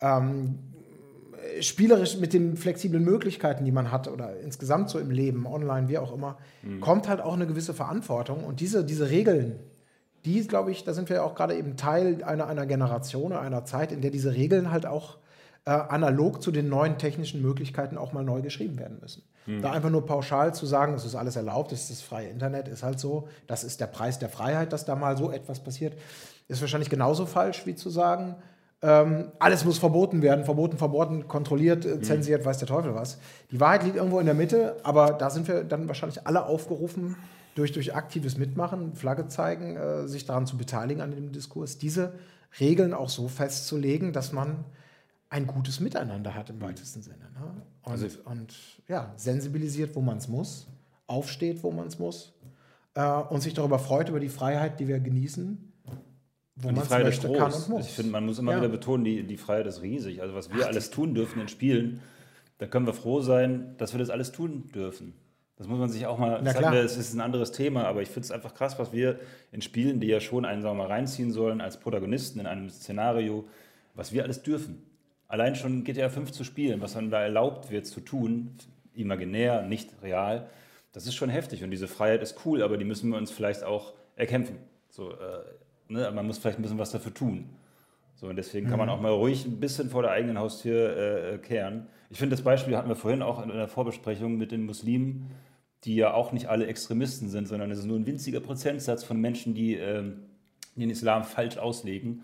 ähm, 0.00 0.58
spielerisch 1.60 2.16
mit 2.18 2.32
den 2.32 2.56
flexiblen 2.56 3.04
Möglichkeiten, 3.04 3.64
die 3.64 3.72
man 3.72 3.90
hat 3.90 4.08
oder 4.08 4.38
insgesamt 4.40 4.90
so 4.90 4.98
im 4.98 5.10
Leben, 5.10 5.46
online, 5.46 5.88
wie 5.88 5.98
auch 5.98 6.12
immer, 6.12 6.38
kommt 6.80 7.08
halt 7.08 7.20
auch 7.20 7.34
eine 7.34 7.46
gewisse 7.46 7.74
Verantwortung. 7.74 8.44
Und 8.44 8.60
diese, 8.60 8.84
diese 8.84 9.10
Regeln, 9.10 9.58
die, 10.24 10.46
glaube 10.46 10.70
ich, 10.70 10.84
da 10.84 10.92
sind 10.92 11.08
wir 11.08 11.16
ja 11.16 11.22
auch 11.22 11.34
gerade 11.34 11.56
eben 11.56 11.76
Teil 11.76 12.22
einer, 12.24 12.46
einer 12.46 12.66
Generation, 12.66 13.32
einer 13.32 13.64
Zeit, 13.64 13.92
in 13.92 14.00
der 14.00 14.10
diese 14.10 14.34
Regeln 14.34 14.70
halt 14.70 14.86
auch 14.86 15.18
äh, 15.64 15.70
analog 15.70 16.42
zu 16.42 16.50
den 16.50 16.68
neuen 16.68 16.98
technischen 16.98 17.42
Möglichkeiten 17.42 17.98
auch 17.98 18.12
mal 18.12 18.24
neu 18.24 18.42
geschrieben 18.42 18.78
werden 18.78 18.98
müssen. 19.00 19.22
Da 19.60 19.72
einfach 19.72 19.90
nur 19.90 20.06
pauschal 20.06 20.54
zu 20.54 20.66
sagen, 20.66 20.94
es 20.94 21.04
ist 21.04 21.14
alles 21.14 21.36
erlaubt, 21.36 21.72
es 21.72 21.82
ist 21.82 21.90
das 21.90 22.02
freie 22.02 22.28
Internet, 22.28 22.68
ist 22.68 22.82
halt 22.82 23.00
so, 23.00 23.28
das 23.46 23.64
ist 23.64 23.80
der 23.80 23.86
Preis 23.86 24.18
der 24.18 24.28
Freiheit, 24.28 24.72
dass 24.72 24.84
da 24.84 24.94
mal 24.94 25.16
so 25.16 25.30
etwas 25.30 25.60
passiert, 25.60 25.94
ist 26.48 26.60
wahrscheinlich 26.60 26.90
genauso 26.90 27.26
falsch 27.26 27.66
wie 27.66 27.74
zu 27.74 27.90
sagen, 27.90 28.36
ähm, 28.82 29.32
alles 29.38 29.64
muss 29.64 29.78
verboten 29.78 30.22
werden, 30.22 30.44
verboten, 30.44 30.78
verboten, 30.78 31.28
kontrolliert, 31.28 31.84
äh, 31.84 32.00
zensiert, 32.00 32.44
weiß 32.44 32.58
der 32.58 32.68
Teufel 32.68 32.94
was. 32.94 33.18
Die 33.50 33.60
Wahrheit 33.60 33.84
liegt 33.84 33.96
irgendwo 33.96 34.20
in 34.20 34.26
der 34.26 34.34
Mitte, 34.34 34.76
aber 34.84 35.12
da 35.12 35.28
sind 35.28 35.48
wir 35.48 35.64
dann 35.64 35.86
wahrscheinlich 35.86 36.26
alle 36.26 36.46
aufgerufen, 36.46 37.16
durch, 37.54 37.72
durch 37.72 37.94
aktives 37.94 38.38
Mitmachen, 38.38 38.94
Flagge 38.94 39.28
zeigen, 39.28 39.76
äh, 39.76 40.08
sich 40.08 40.24
daran 40.24 40.46
zu 40.46 40.56
beteiligen 40.56 41.02
an 41.02 41.10
dem 41.10 41.32
Diskurs, 41.32 41.76
diese 41.78 42.14
Regeln 42.58 42.94
auch 42.94 43.10
so 43.10 43.28
festzulegen, 43.28 44.12
dass 44.12 44.32
man 44.32 44.64
ein 45.28 45.46
gutes 45.46 45.78
Miteinander 45.80 46.34
hat 46.34 46.50
im 46.50 46.60
weitesten 46.60 47.02
Sinne. 47.02 47.30
Ne? 47.34 47.62
Und, 47.82 47.92
Also- 47.92 48.18
und 48.24 48.54
ja, 48.88 49.12
sensibilisiert, 49.16 49.94
wo 49.94 50.00
man 50.00 50.18
es 50.18 50.26
muss, 50.28 50.68
aufsteht, 51.06 51.62
wo 51.62 51.70
man 51.70 51.86
es 51.86 51.98
muss 51.98 52.32
äh, 52.94 53.04
und 53.04 53.42
sich 53.42 53.54
darüber 53.54 53.78
freut, 53.78 54.08
über 54.08 54.20
die 54.20 54.28
Freiheit, 54.28 54.80
die 54.80 54.88
wir 54.88 55.00
genießen, 55.00 55.69
wo 56.62 56.68
Und 56.68 56.74
die 56.74 56.76
man 56.76 56.82
es 56.82 56.88
Freiheit 56.88 57.06
ist 57.08 57.22
möchte, 57.22 57.26
groß. 57.28 57.38
kann 57.38 57.52
und 57.52 57.68
muss. 57.68 57.86
Ich 57.88 57.92
finde, 57.94 58.12
man 58.12 58.26
muss 58.26 58.38
immer 58.38 58.52
Ja. 58.52 58.58
wieder 58.58 58.68
betonen, 58.68 59.04
die, 59.04 59.22
die 59.22 59.36
Freiheit 59.36 59.66
ist 59.66 59.82
riesig. 59.82 60.22
Also 60.22 60.34
was 60.34 60.52
wir 60.54 60.66
alles 60.66 60.90
tun 60.90 61.14
dürfen 61.14 61.40
in 61.40 61.48
Spielen, 61.48 62.00
da 62.58 62.66
können 62.66 62.86
wir 62.86 62.94
froh 62.94 63.20
sein, 63.20 63.74
dass 63.78 63.92
wir 63.94 63.98
das 63.98 64.10
alles 64.10 64.32
tun 64.32 64.70
dürfen. 64.74 65.14
Das 65.56 65.66
muss 65.66 65.78
man 65.78 65.90
sich 65.90 66.06
auch 66.06 66.18
mal, 66.18 66.40
Na 66.42 66.54
klar. 66.54 66.72
das 66.74 66.96
ist 66.96 67.12
ein 67.12 67.20
anderes 67.20 67.52
Thema, 67.52 67.84
aber 67.84 68.00
ich 68.00 68.08
finde 68.08 68.20
es 68.24 68.30
einfach 68.30 68.54
krass, 68.54 68.78
was 68.78 68.92
wir 68.92 69.18
in 69.52 69.60
Spielen, 69.60 70.00
die 70.00 70.06
ja 70.06 70.20
schon 70.20 70.44
einen 70.46 70.62
sagen 70.62 70.76
wir 70.78 70.84
mal, 70.84 70.88
reinziehen 70.90 71.32
sollen 71.32 71.60
als 71.60 71.78
Protagonisten 71.78 72.40
in 72.40 72.46
einem 72.46 72.70
Szenario, 72.70 73.46
was 73.94 74.12
wir 74.12 74.22
alles 74.22 74.42
dürfen. 74.42 74.82
Allein 75.28 75.54
schon 75.54 75.84
GTA 75.84 76.08
5 76.08 76.32
zu 76.32 76.44
spielen, 76.44 76.80
was 76.80 76.94
dann 76.94 77.10
da 77.10 77.20
erlaubt 77.22 77.70
wird 77.70 77.86
zu 77.86 78.00
tun, 78.00 78.54
imaginär, 78.94 79.62
nicht 79.62 79.90
real, 80.02 80.48
das 80.92 81.06
ist 81.06 81.14
schon 81.14 81.28
heftig 81.28 81.62
und 81.62 81.70
diese 81.70 81.86
Freiheit 81.88 82.22
ist 82.22 82.44
cool, 82.44 82.62
aber 82.62 82.76
die 82.78 82.84
müssen 82.84 83.10
wir 83.10 83.18
uns 83.18 83.30
vielleicht 83.30 83.62
auch 83.62 83.92
erkämpfen. 84.16 84.56
So, 84.88 85.12
äh, 85.12 85.16
ne? 85.90 86.10
Man 86.12 86.26
muss 86.26 86.38
vielleicht 86.38 86.58
ein 86.58 86.62
bisschen 86.62 86.78
was 86.78 86.90
dafür 86.90 87.12
tun. 87.14 87.46
So, 88.16 88.26
und 88.28 88.36
deswegen 88.36 88.68
kann 88.68 88.78
man 88.78 88.88
Mhm. 88.88 88.94
auch 88.94 89.00
mal 89.00 89.12
ruhig 89.12 89.46
ein 89.46 89.60
bisschen 89.60 89.88
vor 89.88 90.02
der 90.02 90.10
eigenen 90.10 90.38
Haustür 90.38 90.96
äh, 91.34 91.38
kehren. 91.38 91.86
Ich 92.10 92.18
finde, 92.18 92.36
das 92.36 92.42
Beispiel 92.44 92.76
hatten 92.76 92.88
wir 92.88 92.96
vorhin 92.96 93.22
auch 93.22 93.42
in 93.42 93.48
der 93.48 93.68
Vorbesprechung 93.68 94.36
mit 94.36 94.52
den 94.52 94.66
Muslimen, 94.66 95.30
die 95.84 95.96
ja 95.96 96.12
auch 96.12 96.32
nicht 96.32 96.48
alle 96.48 96.66
Extremisten 96.66 97.28
sind, 97.30 97.48
sondern 97.48 97.70
es 97.70 97.78
ist 97.78 97.86
nur 97.86 97.98
ein 97.98 98.06
winziger 98.06 98.40
Prozentsatz 98.40 99.04
von 99.04 99.18
Menschen, 99.20 99.54
die 99.54 99.74
ähm, 99.74 100.24
den 100.76 100.90
Islam 100.90 101.24
falsch 101.24 101.56
auslegen. 101.56 102.22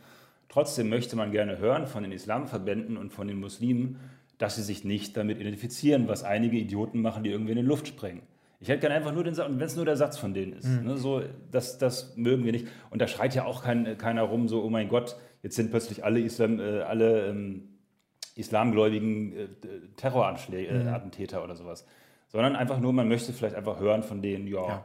Trotzdem 0.48 0.88
möchte 0.90 1.16
man 1.16 1.32
gerne 1.32 1.58
hören 1.58 1.86
von 1.86 2.02
den 2.02 2.12
Islamverbänden 2.12 2.96
und 2.96 3.12
von 3.12 3.26
den 3.28 3.40
Muslimen, 3.40 3.98
dass 4.38 4.56
sie 4.56 4.62
sich 4.62 4.84
nicht 4.84 5.16
damit 5.16 5.40
identifizieren, 5.40 6.08
was 6.08 6.22
einige 6.24 6.58
Idioten 6.58 7.00
machen, 7.00 7.24
die 7.24 7.30
irgendwie 7.30 7.52
in 7.52 7.58
die 7.58 7.64
Luft 7.64 7.88
sprengen. 7.88 8.20
Ich 8.66 8.70
hätte 8.70 8.80
gerne 8.80 8.96
einfach 8.96 9.12
nur 9.12 9.22
den 9.22 9.32
Satz, 9.32 9.48
und 9.48 9.60
wenn 9.60 9.66
es 9.66 9.76
nur 9.76 9.84
der 9.84 9.96
Satz 9.96 10.18
von 10.18 10.34
denen 10.34 10.54
ist, 10.54 10.66
ne, 10.66 10.96
so, 10.96 11.22
das, 11.52 11.78
das 11.78 12.16
mögen 12.16 12.44
wir 12.44 12.50
nicht. 12.50 12.66
Und 12.90 13.00
da 13.00 13.06
schreit 13.06 13.32
ja 13.32 13.44
auch 13.44 13.62
kein, 13.62 13.96
keiner 13.96 14.22
rum, 14.22 14.48
so, 14.48 14.60
oh 14.64 14.70
mein 14.70 14.88
Gott, 14.88 15.14
jetzt 15.44 15.54
sind 15.54 15.70
plötzlich 15.70 16.04
alle, 16.04 16.18
Islam, 16.18 16.58
äh, 16.58 16.80
alle 16.80 17.28
ähm, 17.28 17.68
islamgläubigen 18.34 19.36
äh, 19.36 19.46
Terrorattentäter 19.94 20.84
äh, 20.84 20.88
Attentäter 20.88 21.44
oder 21.44 21.54
sowas. 21.54 21.86
Sondern 22.26 22.56
einfach 22.56 22.80
nur, 22.80 22.92
man 22.92 23.06
möchte 23.06 23.32
vielleicht 23.32 23.54
einfach 23.54 23.78
hören 23.78 24.02
von 24.02 24.20
denen, 24.20 24.48
ja. 24.48 24.66
Ja. 24.66 24.84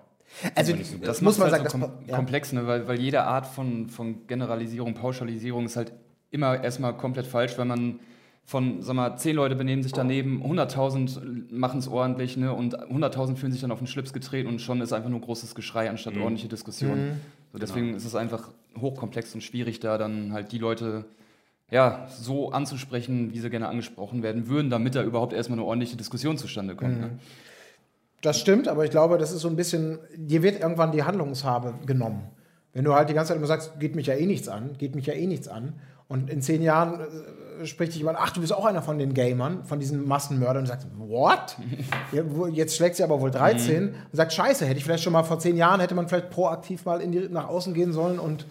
Also, 0.54 0.74
so 0.76 0.98
das 1.00 1.08
Das 1.08 1.22
muss 1.24 1.40
man 1.40 1.50
sagen. 1.50 1.64
halt 1.64 1.72
so 1.72 1.80
das, 1.80 1.90
kom 1.90 2.06
ja. 2.06 2.16
komplex, 2.16 2.54
ne? 2.54 2.68
weil, 2.68 2.88
weil 2.88 3.00
jede 3.00 3.24
Art 3.24 3.48
von, 3.48 3.90
von 3.90 4.28
Generalisierung, 4.28 4.94
Pauschalisierung 4.94 5.66
ist 5.66 5.76
halt 5.76 5.92
immer 6.30 6.64
erstmal 6.64 6.96
komplett 6.96 7.26
falsch, 7.26 7.58
weil 7.58 7.66
man 7.66 8.00
von, 8.52 8.82
sag 8.82 8.96
mal, 8.96 9.16
zehn 9.16 9.38
Leute 9.38 9.56
benehmen 9.56 9.82
sich 9.82 9.94
daneben, 9.94 10.44
100.000 10.44 11.54
machen 11.54 11.80
es 11.80 11.88
ordentlich 11.88 12.36
ne? 12.36 12.54
und 12.54 12.78
100.000 12.78 13.38
fühlen 13.38 13.54
sich 13.54 13.62
dann 13.62 13.72
auf 13.72 13.78
den 13.78 13.88
Schlips 13.88 14.12
getreten 14.12 14.50
und 14.50 14.60
schon 14.60 14.82
ist 14.82 14.92
einfach 14.92 15.10
nur 15.10 15.22
großes 15.22 15.56
Geschrei 15.56 15.90
anstatt 15.90 16.18
ordentliche 16.18 16.50
Diskussion. 16.50 17.14
So, 17.54 17.60
deswegen 17.60 17.96
ist 17.96 18.04
es 18.04 18.14
einfach 18.14 18.50
hochkomplex 18.78 19.34
und 19.36 19.42
schwierig, 19.42 19.80
da 19.80 19.98
dann 19.98 20.34
halt 20.34 20.52
die 20.52 20.58
Leute 20.58 21.06
ja, 21.70 22.08
so 22.10 22.52
anzusprechen, 22.52 23.34
wie 23.34 23.40
sie 23.40 23.50
gerne 23.50 23.70
angesprochen 23.70 24.22
werden 24.22 24.50
würden, 24.50 24.70
damit 24.70 24.96
da 24.96 25.04
überhaupt 25.04 25.32
erstmal 25.32 25.58
eine 25.58 25.66
ordentliche 25.66 25.96
Diskussion 25.96 26.38
zustande 26.38 26.76
kommt. 26.76 27.00
Ne? 27.00 27.12
Das 28.22 28.38
stimmt, 28.38 28.68
aber 28.68 28.84
ich 28.84 28.92
glaube, 28.92 29.18
das 29.18 29.32
ist 29.32 29.40
so 29.40 29.48
ein 29.48 29.56
bisschen, 29.56 30.00
dir 30.18 30.44
wird 30.44 30.60
irgendwann 30.60 30.92
die 30.92 31.04
Handlungshabe 31.04 31.76
genommen. 31.86 32.24
Wenn 32.74 32.84
du 32.84 32.94
halt 32.94 33.08
die 33.08 33.14
ganze 33.14 33.30
Zeit 33.30 33.38
immer 33.38 33.48
sagst, 33.48 33.80
geht 33.80 33.96
mich 33.96 34.08
ja 34.08 34.14
eh 34.14 34.26
nichts 34.26 34.50
an, 34.50 34.78
geht 34.78 34.94
mich 34.94 35.06
ja 35.06 35.14
eh 35.14 35.26
nichts 35.26 35.48
an. 35.48 35.80
Und 36.10 36.30
in 36.30 36.42
zehn 36.42 36.62
Jahren 36.62 37.00
äh, 37.00 37.06
spricht 37.64 37.94
dich 37.94 38.00
jemand, 38.00 38.18
ach, 38.20 38.32
du 38.32 38.42
bist 38.42 38.54
auch 38.54 38.66
einer 38.66 38.82
von 38.82 38.98
den 38.98 39.14
Gamern, 39.14 39.64
von 39.66 39.80
diesen 39.80 40.08
Massenmördern 40.08 40.64
und 40.64 40.68
sagst, 40.68 40.88
what? 40.98 41.58
jetzt 42.52 42.76
schlägt 42.76 42.96
sie 42.96 43.04
aber 43.04 43.22
wohl 43.22 43.32
13 43.32 43.90
und 43.90 43.96
sagt, 44.12 44.34
scheiße, 44.34 44.66
hätte 44.66 44.78
ich 44.78 44.84
vielleicht 44.84 45.04
schon 45.04 45.14
mal 45.14 45.24
vor 45.24 45.40
zehn 45.40 45.58
Jahren, 45.58 45.80
hätte 45.80 45.96
man 45.96 46.08
vielleicht 46.08 46.30
proaktiv 46.30 46.86
mal 46.86 47.02
in 47.02 47.12
die, 47.12 47.28
nach 47.30 47.48
außen 47.48 47.74
gehen 47.74 47.94
sollen 47.94 48.20
und 48.20 48.46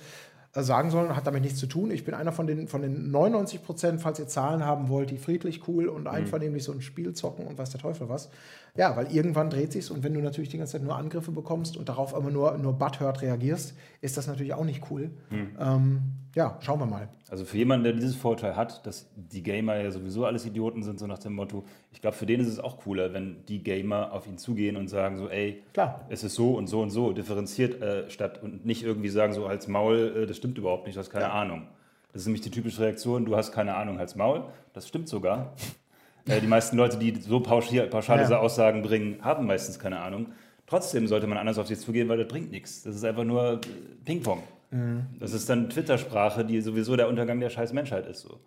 äh, 0.55 0.63
sagen 0.63 0.91
sollen, 0.91 1.15
hat 1.15 1.27
damit 1.27 1.43
nichts 1.43 1.59
zu 1.59 1.67
tun. 1.67 1.91
Ich 1.91 2.05
bin 2.05 2.15
einer 2.15 2.33
von 2.33 2.47
den, 2.47 2.67
von 2.67 2.83
den 2.83 3.11
99 3.11 3.63
Prozent, 3.63 4.01
falls 4.01 4.19
ihr 4.19 4.27
Zahlen 4.27 4.65
haben 4.65 4.89
wollt, 4.89 5.11
die 5.11 5.19
friedlich, 5.19 5.69
cool 5.69 5.87
und 5.89 6.09
einvernehmlich 6.09 6.65
so 6.65 6.73
ein 6.73 6.81
Spiel 6.81 7.13
zocken 7.15 7.47
und 7.47 7.57
weiß 7.57 7.71
der 7.71 7.81
Teufel 7.81 8.09
was. 8.09 8.31
Ja, 8.77 8.97
weil 8.97 9.13
irgendwann 9.15 9.51
dreht 9.51 9.73
sich's 9.73 9.91
und 9.91 10.03
wenn 10.03 10.15
du 10.15 10.21
natürlich 10.21 10.49
die 10.49 10.59
ganze 10.59 10.73
Zeit 10.73 10.83
nur 10.83 10.97
Angriffe 10.97 11.33
bekommst 11.33 11.77
und 11.77 11.89
darauf 11.89 12.15
immer 12.17 12.31
nur, 12.31 12.57
nur 12.59 12.73
butthurt 12.73 13.23
reagierst, 13.23 13.75
ist 14.01 14.17
das 14.17 14.27
natürlich 14.27 14.55
auch 14.55 14.65
nicht 14.65 14.91
cool. 14.91 15.11
Ähm, 15.59 16.03
ja, 16.35 16.59
schauen 16.61 16.79
wir 16.79 16.87
mal. 16.87 17.09
Also 17.29 17.45
für 17.45 17.57
jemanden, 17.57 17.85
der 17.85 17.93
dieses 17.95 18.15
Vorteil 18.15 18.57
hat, 18.57 18.87
dass 18.87 19.09
die 19.17 19.43
Gamer 19.43 19.77
ja 19.77 19.91
sowieso 19.91 20.27
alles 20.27 20.47
Idioten 20.47 20.83
sind, 20.83 20.99
so 20.99 21.07
nach 21.07 21.19
dem 21.19 21.35
Motto, 21.35 21.65
ich 21.93 22.01
glaube, 22.01 22.17
für 22.17 22.27
den 22.27 22.41
ist 22.41 22.49
es 22.49 22.61
auch 22.61 22.79
cooler, 22.79 23.13
wenn 23.13 23.45
die 23.47 23.63
Gamer 23.63 24.13
auf 24.13 24.27
ihn 24.27 24.39
zugehen 24.39 24.77
und 24.77 24.89
sagen 24.89 25.17
so, 25.17 25.29
ey, 25.29 25.63
Klar. 25.73 26.07
es 26.09 26.23
ist 26.23 26.35
so 26.35 26.55
und 26.55 26.69
so 26.69 26.81
und 26.81 26.91
so, 26.91 27.13
differenziert 27.13 27.83
äh, 27.83 28.09
statt 28.11 28.41
und 28.43 28.65
nicht 28.65 28.83
irgendwie 28.83 29.09
sagen 29.09 29.33
so 29.33 29.47
als 29.47 29.67
Maul, 29.67 30.23
äh, 30.23 30.27
das 30.27 30.37
stimmt 30.37 30.59
überhaupt 30.59 30.87
nicht, 30.87 30.97
du 30.97 31.01
hast 31.01 31.11
keine 31.11 31.31
Ahnung. 31.31 31.67
Das 32.13 32.23
ist 32.23 32.27
nämlich 32.27 32.43
die 32.43 32.51
typische 32.51 32.83
Reaktion, 32.83 33.25
du 33.25 33.37
hast 33.37 33.53
keine 33.53 33.77
Ahnung 33.77 33.99
als 33.99 34.15
Maul, 34.17 34.45
das 34.73 34.89
stimmt 34.89 35.09
sogar. 35.09 35.55
Äh, 36.27 36.41
die 36.41 36.47
meisten 36.47 36.77
Leute, 36.77 36.99
die 36.99 37.15
so 37.21 37.41
pauschal, 37.41 37.87
pauschal 37.89 38.19
Ja. 38.19 38.25
diese 38.25 38.39
Aussagen 38.39 38.83
bringen, 38.83 39.19
haben 39.23 39.47
meistens 39.47 39.79
keine 39.79 40.01
Ahnung. 40.01 40.27
Trotzdem 40.67 41.07
sollte 41.07 41.27
man 41.27 41.39
anders 41.39 41.59
auf 41.59 41.67
sie 41.67 41.77
zugehen, 41.77 42.09
weil 42.09 42.19
das 42.19 42.29
bringt 42.29 42.51
nichts. 42.51 42.83
Das 42.83 42.95
ist 42.95 43.05
einfach 43.05 43.25
nur 43.25 43.55
äh, 43.55 43.59
Ping-Pong. 44.05 44.43
Das 45.19 45.33
ist 45.33 45.49
dann 45.51 45.69
Twitter-Sprache, 45.69 46.45
die 46.45 46.61
sowieso 46.61 46.95
der 46.95 47.09
Untergang 47.09 47.41
der 47.41 47.51
scheiß 47.51 47.73
Menschheit 47.73 48.07
ist. 48.07 48.21
So. 48.21 48.39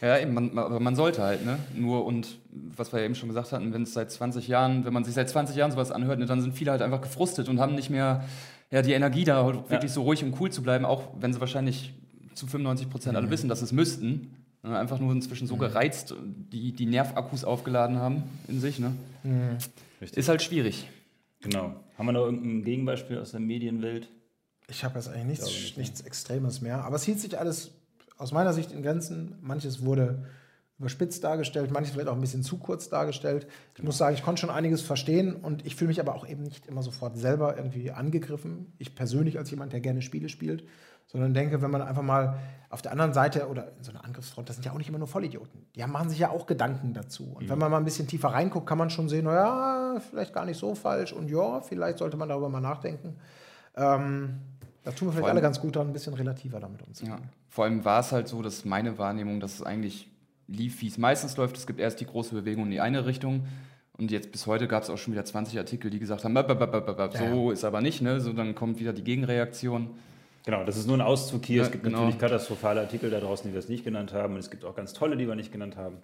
Ja, 0.00 0.18
eben, 0.18 0.34
man, 0.34 0.58
aber 0.58 0.80
man 0.80 0.96
sollte 0.96 1.22
halt, 1.22 1.46
ne? 1.46 1.58
Nur 1.74 2.04
und 2.04 2.38
was 2.52 2.92
wir 2.92 2.98
ja 2.98 3.06
eben 3.06 3.14
schon 3.14 3.28
gesagt 3.28 3.52
hatten, 3.52 3.72
wenn 3.72 3.82
es 3.84 3.94
seit 3.94 4.10
20 4.10 4.48
Jahren, 4.48 4.84
wenn 4.84 4.92
man 4.92 5.04
sich 5.04 5.14
seit 5.14 5.30
20 5.30 5.56
Jahren 5.56 5.70
sowas 5.70 5.92
anhört, 5.92 6.18
ne, 6.18 6.26
dann 6.26 6.40
sind 6.40 6.54
viele 6.54 6.72
halt 6.72 6.82
einfach 6.82 7.00
gefrustet 7.00 7.48
und 7.48 7.60
haben 7.60 7.74
nicht 7.74 7.88
mehr 7.88 8.24
ja, 8.70 8.82
die 8.82 8.92
Energie 8.92 9.24
da 9.24 9.46
wirklich 9.46 9.82
ja. 9.82 9.88
so 9.88 10.02
ruhig 10.02 10.24
und 10.24 10.38
cool 10.40 10.50
zu 10.50 10.62
bleiben, 10.62 10.84
auch 10.84 11.04
wenn 11.20 11.32
sie 11.32 11.40
wahrscheinlich 11.40 11.94
zu 12.34 12.46
95 12.46 12.90
Prozent 12.90 13.12
mhm. 13.12 13.18
alle 13.18 13.30
wissen, 13.30 13.48
dass 13.48 13.60
sie 13.60 13.66
es 13.66 13.72
müssten. 13.72 14.34
Ne? 14.64 14.78
Einfach 14.78 14.98
nur 14.98 15.12
inzwischen 15.12 15.46
so 15.46 15.56
mhm. 15.56 15.60
gereizt, 15.60 16.14
die, 16.24 16.72
die 16.72 16.86
Nervakkus 16.86 17.44
aufgeladen 17.44 17.98
haben 17.98 18.24
in 18.48 18.60
sich. 18.60 18.78
Ne? 18.78 18.92
Mhm. 19.22 19.58
Ist 20.00 20.28
halt 20.28 20.42
schwierig. 20.42 20.88
Genau. 21.40 21.74
Haben 21.98 22.06
wir 22.06 22.12
noch 22.12 22.24
irgendein 22.24 22.64
Gegenbeispiel 22.64 23.18
aus 23.18 23.32
der 23.32 23.40
Medienwelt? 23.40 24.08
Ich 24.68 24.82
habe 24.82 24.94
jetzt 24.96 25.08
eigentlich 25.08 25.26
nichts, 25.26 25.44
nicht, 25.46 25.78
nichts 25.78 26.00
Extremes 26.00 26.62
mehr. 26.62 26.84
Aber 26.84 26.96
es 26.96 27.04
hielt 27.04 27.20
sich 27.20 27.38
alles 27.38 27.72
aus 28.16 28.32
meiner 28.32 28.54
Sicht 28.54 28.72
in 28.72 28.82
Grenzen. 28.82 29.36
Manches 29.42 29.84
wurde 29.84 30.24
überspitzt 30.78 31.22
dargestellt, 31.22 31.70
manches 31.70 31.92
vielleicht 31.92 32.08
auch 32.08 32.14
ein 32.14 32.20
bisschen 32.20 32.42
zu 32.42 32.56
kurz 32.56 32.88
dargestellt. 32.88 33.46
Ich 33.68 33.74
genau. 33.76 33.88
muss 33.88 33.98
sagen, 33.98 34.16
ich 34.16 34.22
konnte 34.22 34.40
schon 34.40 34.50
einiges 34.50 34.82
verstehen 34.82 35.36
und 35.36 35.64
ich 35.64 35.76
fühle 35.76 35.88
mich 35.88 36.00
aber 36.00 36.14
auch 36.14 36.26
eben 36.26 36.42
nicht 36.42 36.66
immer 36.66 36.82
sofort 36.82 37.16
selber 37.16 37.56
irgendwie 37.56 37.92
angegriffen. 37.92 38.72
Ich 38.78 38.94
persönlich 38.94 39.38
als 39.38 39.50
jemand, 39.50 39.72
der 39.72 39.80
gerne 39.80 40.02
Spiele 40.02 40.28
spielt, 40.28 40.64
sondern 41.06 41.34
denke, 41.34 41.62
wenn 41.62 41.70
man 41.70 41.82
einfach 41.82 42.02
mal 42.02 42.38
auf 42.70 42.82
der 42.82 42.90
anderen 42.90 43.12
Seite 43.12 43.46
oder 43.48 43.68
in 43.78 43.84
so 43.84 43.92
einer 43.92 44.04
Angriffsfront, 44.04 44.48
das 44.48 44.56
sind 44.56 44.66
ja 44.66 44.72
auch 44.72 44.78
nicht 44.78 44.88
immer 44.88 44.98
nur 44.98 45.06
Vollidioten. 45.06 45.66
Die 45.76 45.86
machen 45.86 46.10
sich 46.10 46.18
ja 46.18 46.30
auch 46.30 46.46
Gedanken 46.46 46.92
dazu. 46.92 47.34
Und 47.34 47.44
mhm. 47.44 47.50
wenn 47.50 47.58
man 47.58 47.70
mal 47.70 47.78
ein 47.78 47.84
bisschen 47.84 48.08
tiefer 48.08 48.28
reinguckt, 48.28 48.66
kann 48.66 48.78
man 48.78 48.90
schon 48.90 49.08
sehen, 49.08 49.26
naja, 49.26 50.00
vielleicht 50.10 50.32
gar 50.32 50.44
nicht 50.44 50.58
so 50.58 50.74
falsch 50.74 51.12
und 51.12 51.30
ja, 51.30 51.60
vielleicht 51.60 51.98
sollte 51.98 52.16
man 52.16 52.28
darüber 52.28 52.48
mal 52.48 52.60
nachdenken. 52.60 53.16
Ähm, 53.76 54.40
da 54.82 54.90
tun 54.90 55.08
wir 55.08 55.12
vielleicht 55.12 55.24
allem, 55.26 55.36
alle 55.36 55.40
ganz 55.40 55.60
gut 55.60 55.76
daran, 55.76 55.88
ein 55.88 55.92
bisschen 55.92 56.14
relativer 56.14 56.58
damit 56.58 56.82
umzugehen. 56.82 57.16
Ja. 57.16 57.28
Vor 57.48 57.64
allem 57.64 57.84
war 57.84 58.00
es 58.00 58.12
halt 58.12 58.26
so, 58.26 58.42
dass 58.42 58.64
meine 58.64 58.98
Wahrnehmung, 58.98 59.38
dass 59.38 59.54
es 59.54 59.62
eigentlich 59.62 60.10
lief, 60.48 60.80
wie 60.82 60.88
es 60.88 60.98
meistens 60.98 61.36
läuft. 61.36 61.56
Es 61.56 61.66
gibt 61.66 61.80
erst 61.80 62.00
die 62.00 62.06
große 62.06 62.34
Bewegung 62.34 62.64
in 62.64 62.70
die 62.70 62.80
eine 62.80 63.06
Richtung. 63.06 63.46
Und 63.96 64.10
jetzt 64.10 64.32
bis 64.32 64.46
heute 64.46 64.66
gab 64.66 64.82
es 64.82 64.90
auch 64.90 64.98
schon 64.98 65.12
wieder 65.12 65.24
20 65.24 65.56
Artikel, 65.58 65.90
die 65.90 66.00
gesagt 66.00 66.24
haben, 66.24 66.36
so 67.16 67.50
ist 67.52 67.64
aber 67.64 67.80
nicht, 67.80 68.02
ne? 68.02 68.20
So 68.20 68.32
dann 68.32 68.56
kommt 68.56 68.80
wieder 68.80 68.92
die 68.92 69.04
Gegenreaktion. 69.04 69.90
Genau, 70.44 70.62
das 70.64 70.76
ist 70.76 70.86
nur 70.86 70.96
ein 70.96 71.00
Auszug 71.00 71.44
hier. 71.46 71.58
Ja, 71.58 71.62
es 71.64 71.70
gibt 71.70 71.84
genau. 71.84 72.00
natürlich 72.00 72.18
katastrophale 72.18 72.80
Artikel 72.80 73.10
da 73.10 73.18
draußen, 73.18 73.48
die 73.48 73.54
wir 73.54 73.58
es 73.58 73.68
nicht 73.68 73.82
genannt 73.82 74.12
haben. 74.12 74.34
Und 74.34 74.40
es 74.40 74.50
gibt 74.50 74.64
auch 74.64 74.74
ganz 74.74 74.92
tolle, 74.92 75.16
die 75.16 75.26
wir 75.26 75.34
nicht 75.34 75.52
genannt 75.52 75.76
haben. 75.76 75.98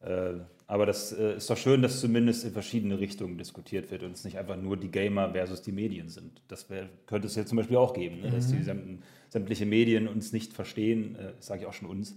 Äh, 0.00 0.40
aber 0.66 0.86
das 0.86 1.12
äh, 1.12 1.36
ist 1.36 1.48
doch 1.50 1.56
schön, 1.56 1.82
dass 1.82 2.00
zumindest 2.00 2.44
in 2.44 2.52
verschiedene 2.52 2.98
Richtungen 2.98 3.36
diskutiert 3.38 3.90
wird 3.90 4.02
und 4.02 4.12
es 4.12 4.24
nicht 4.24 4.38
einfach 4.38 4.56
nur 4.56 4.76
die 4.76 4.90
Gamer 4.90 5.32
versus 5.32 5.62
die 5.62 5.72
Medien 5.72 6.08
sind. 6.08 6.42
Das 6.48 6.70
wär, 6.70 6.88
könnte 7.06 7.26
es 7.26 7.36
ja 7.36 7.44
zum 7.44 7.56
Beispiel 7.56 7.76
auch 7.76 7.92
geben, 7.92 8.20
ne? 8.20 8.30
dass 8.30 8.48
die 8.48 8.56
mhm. 8.56 9.02
sämtliche 9.28 9.66
Medien 9.66 10.08
uns 10.08 10.32
nicht 10.32 10.52
verstehen, 10.52 11.16
äh, 11.16 11.32
sage 11.40 11.62
ich 11.62 11.66
auch 11.66 11.72
schon 11.72 11.88
uns, 11.88 12.16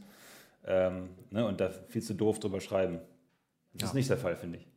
ähm, 0.65 1.10
ne? 1.30 1.45
und 1.45 1.62
da 1.62 1.69
viel 1.69 2.02
zu 2.02 2.13
doof 2.13 2.39
drüber 2.39 2.60
schreiben. 2.60 3.00
Das 3.74 3.82
ja. 3.82 3.88
ist 3.88 3.93
nicht 3.93 4.10
der 4.10 4.17
Fall, 4.17 4.36
finde 4.36 4.60
ich. 4.60 4.67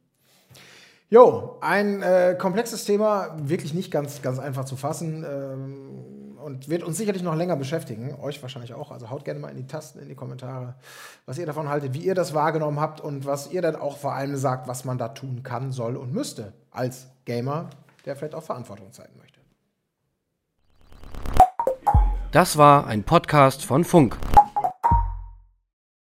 Jo, 1.11 1.59
ein 1.61 2.03
äh, 2.03 2.37
komplexes 2.39 2.85
Thema, 2.85 3.37
wirklich 3.43 3.75
nicht 3.75 3.91
ganz, 3.91 4.23
ganz 4.23 4.39
einfach 4.39 4.65
zu 4.65 4.77
fassen. 4.77 5.25
Ähm 5.29 6.22
und 6.43 6.69
wird 6.69 6.83
uns 6.83 6.97
sicherlich 6.97 7.23
noch 7.23 7.35
länger 7.35 7.57
beschäftigen, 7.57 8.15
euch 8.21 8.43
wahrscheinlich 8.43 8.75
auch. 8.75 8.91
Also 8.91 9.11
haut 9.11 9.25
gerne 9.25 9.41
mal 9.41 9.49
in 9.49 9.57
die 9.57 9.67
Tasten, 9.67 10.01
in 10.01 10.09
die 10.09 10.15
Kommentare, 10.15 10.75
was 11.27 11.39
ihr 11.39 11.47
davon 11.47 11.69
haltet, 11.69 11.95
wie 11.95 12.01
ihr 12.01 12.15
das 12.15 12.35
wahrgenommen 12.35 12.81
habt 12.81 13.01
und 13.01 13.25
was 13.25 13.51
ihr 13.51 13.63
dann 13.63 13.77
auch 13.77 13.97
vor 13.97 14.13
allem 14.13 14.37
sagt, 14.37 14.69
was 14.69 14.85
man 14.85 14.99
da 14.99 15.09
tun 15.09 15.43
kann, 15.43 15.73
soll 15.73 15.97
und 15.97 16.13
müsste 16.13 16.53
als 16.71 17.09
Gamer, 17.25 17.71
der 18.05 18.17
vielleicht 18.17 18.35
auch 18.35 18.43
Verantwortung 18.43 18.93
zeigen 18.93 19.13
möchte. 19.19 19.41
Das 22.33 22.57
war 22.57 22.87
ein 22.87 23.05
Podcast 23.05 23.65
von 23.65 23.85
Funk. 23.85 24.17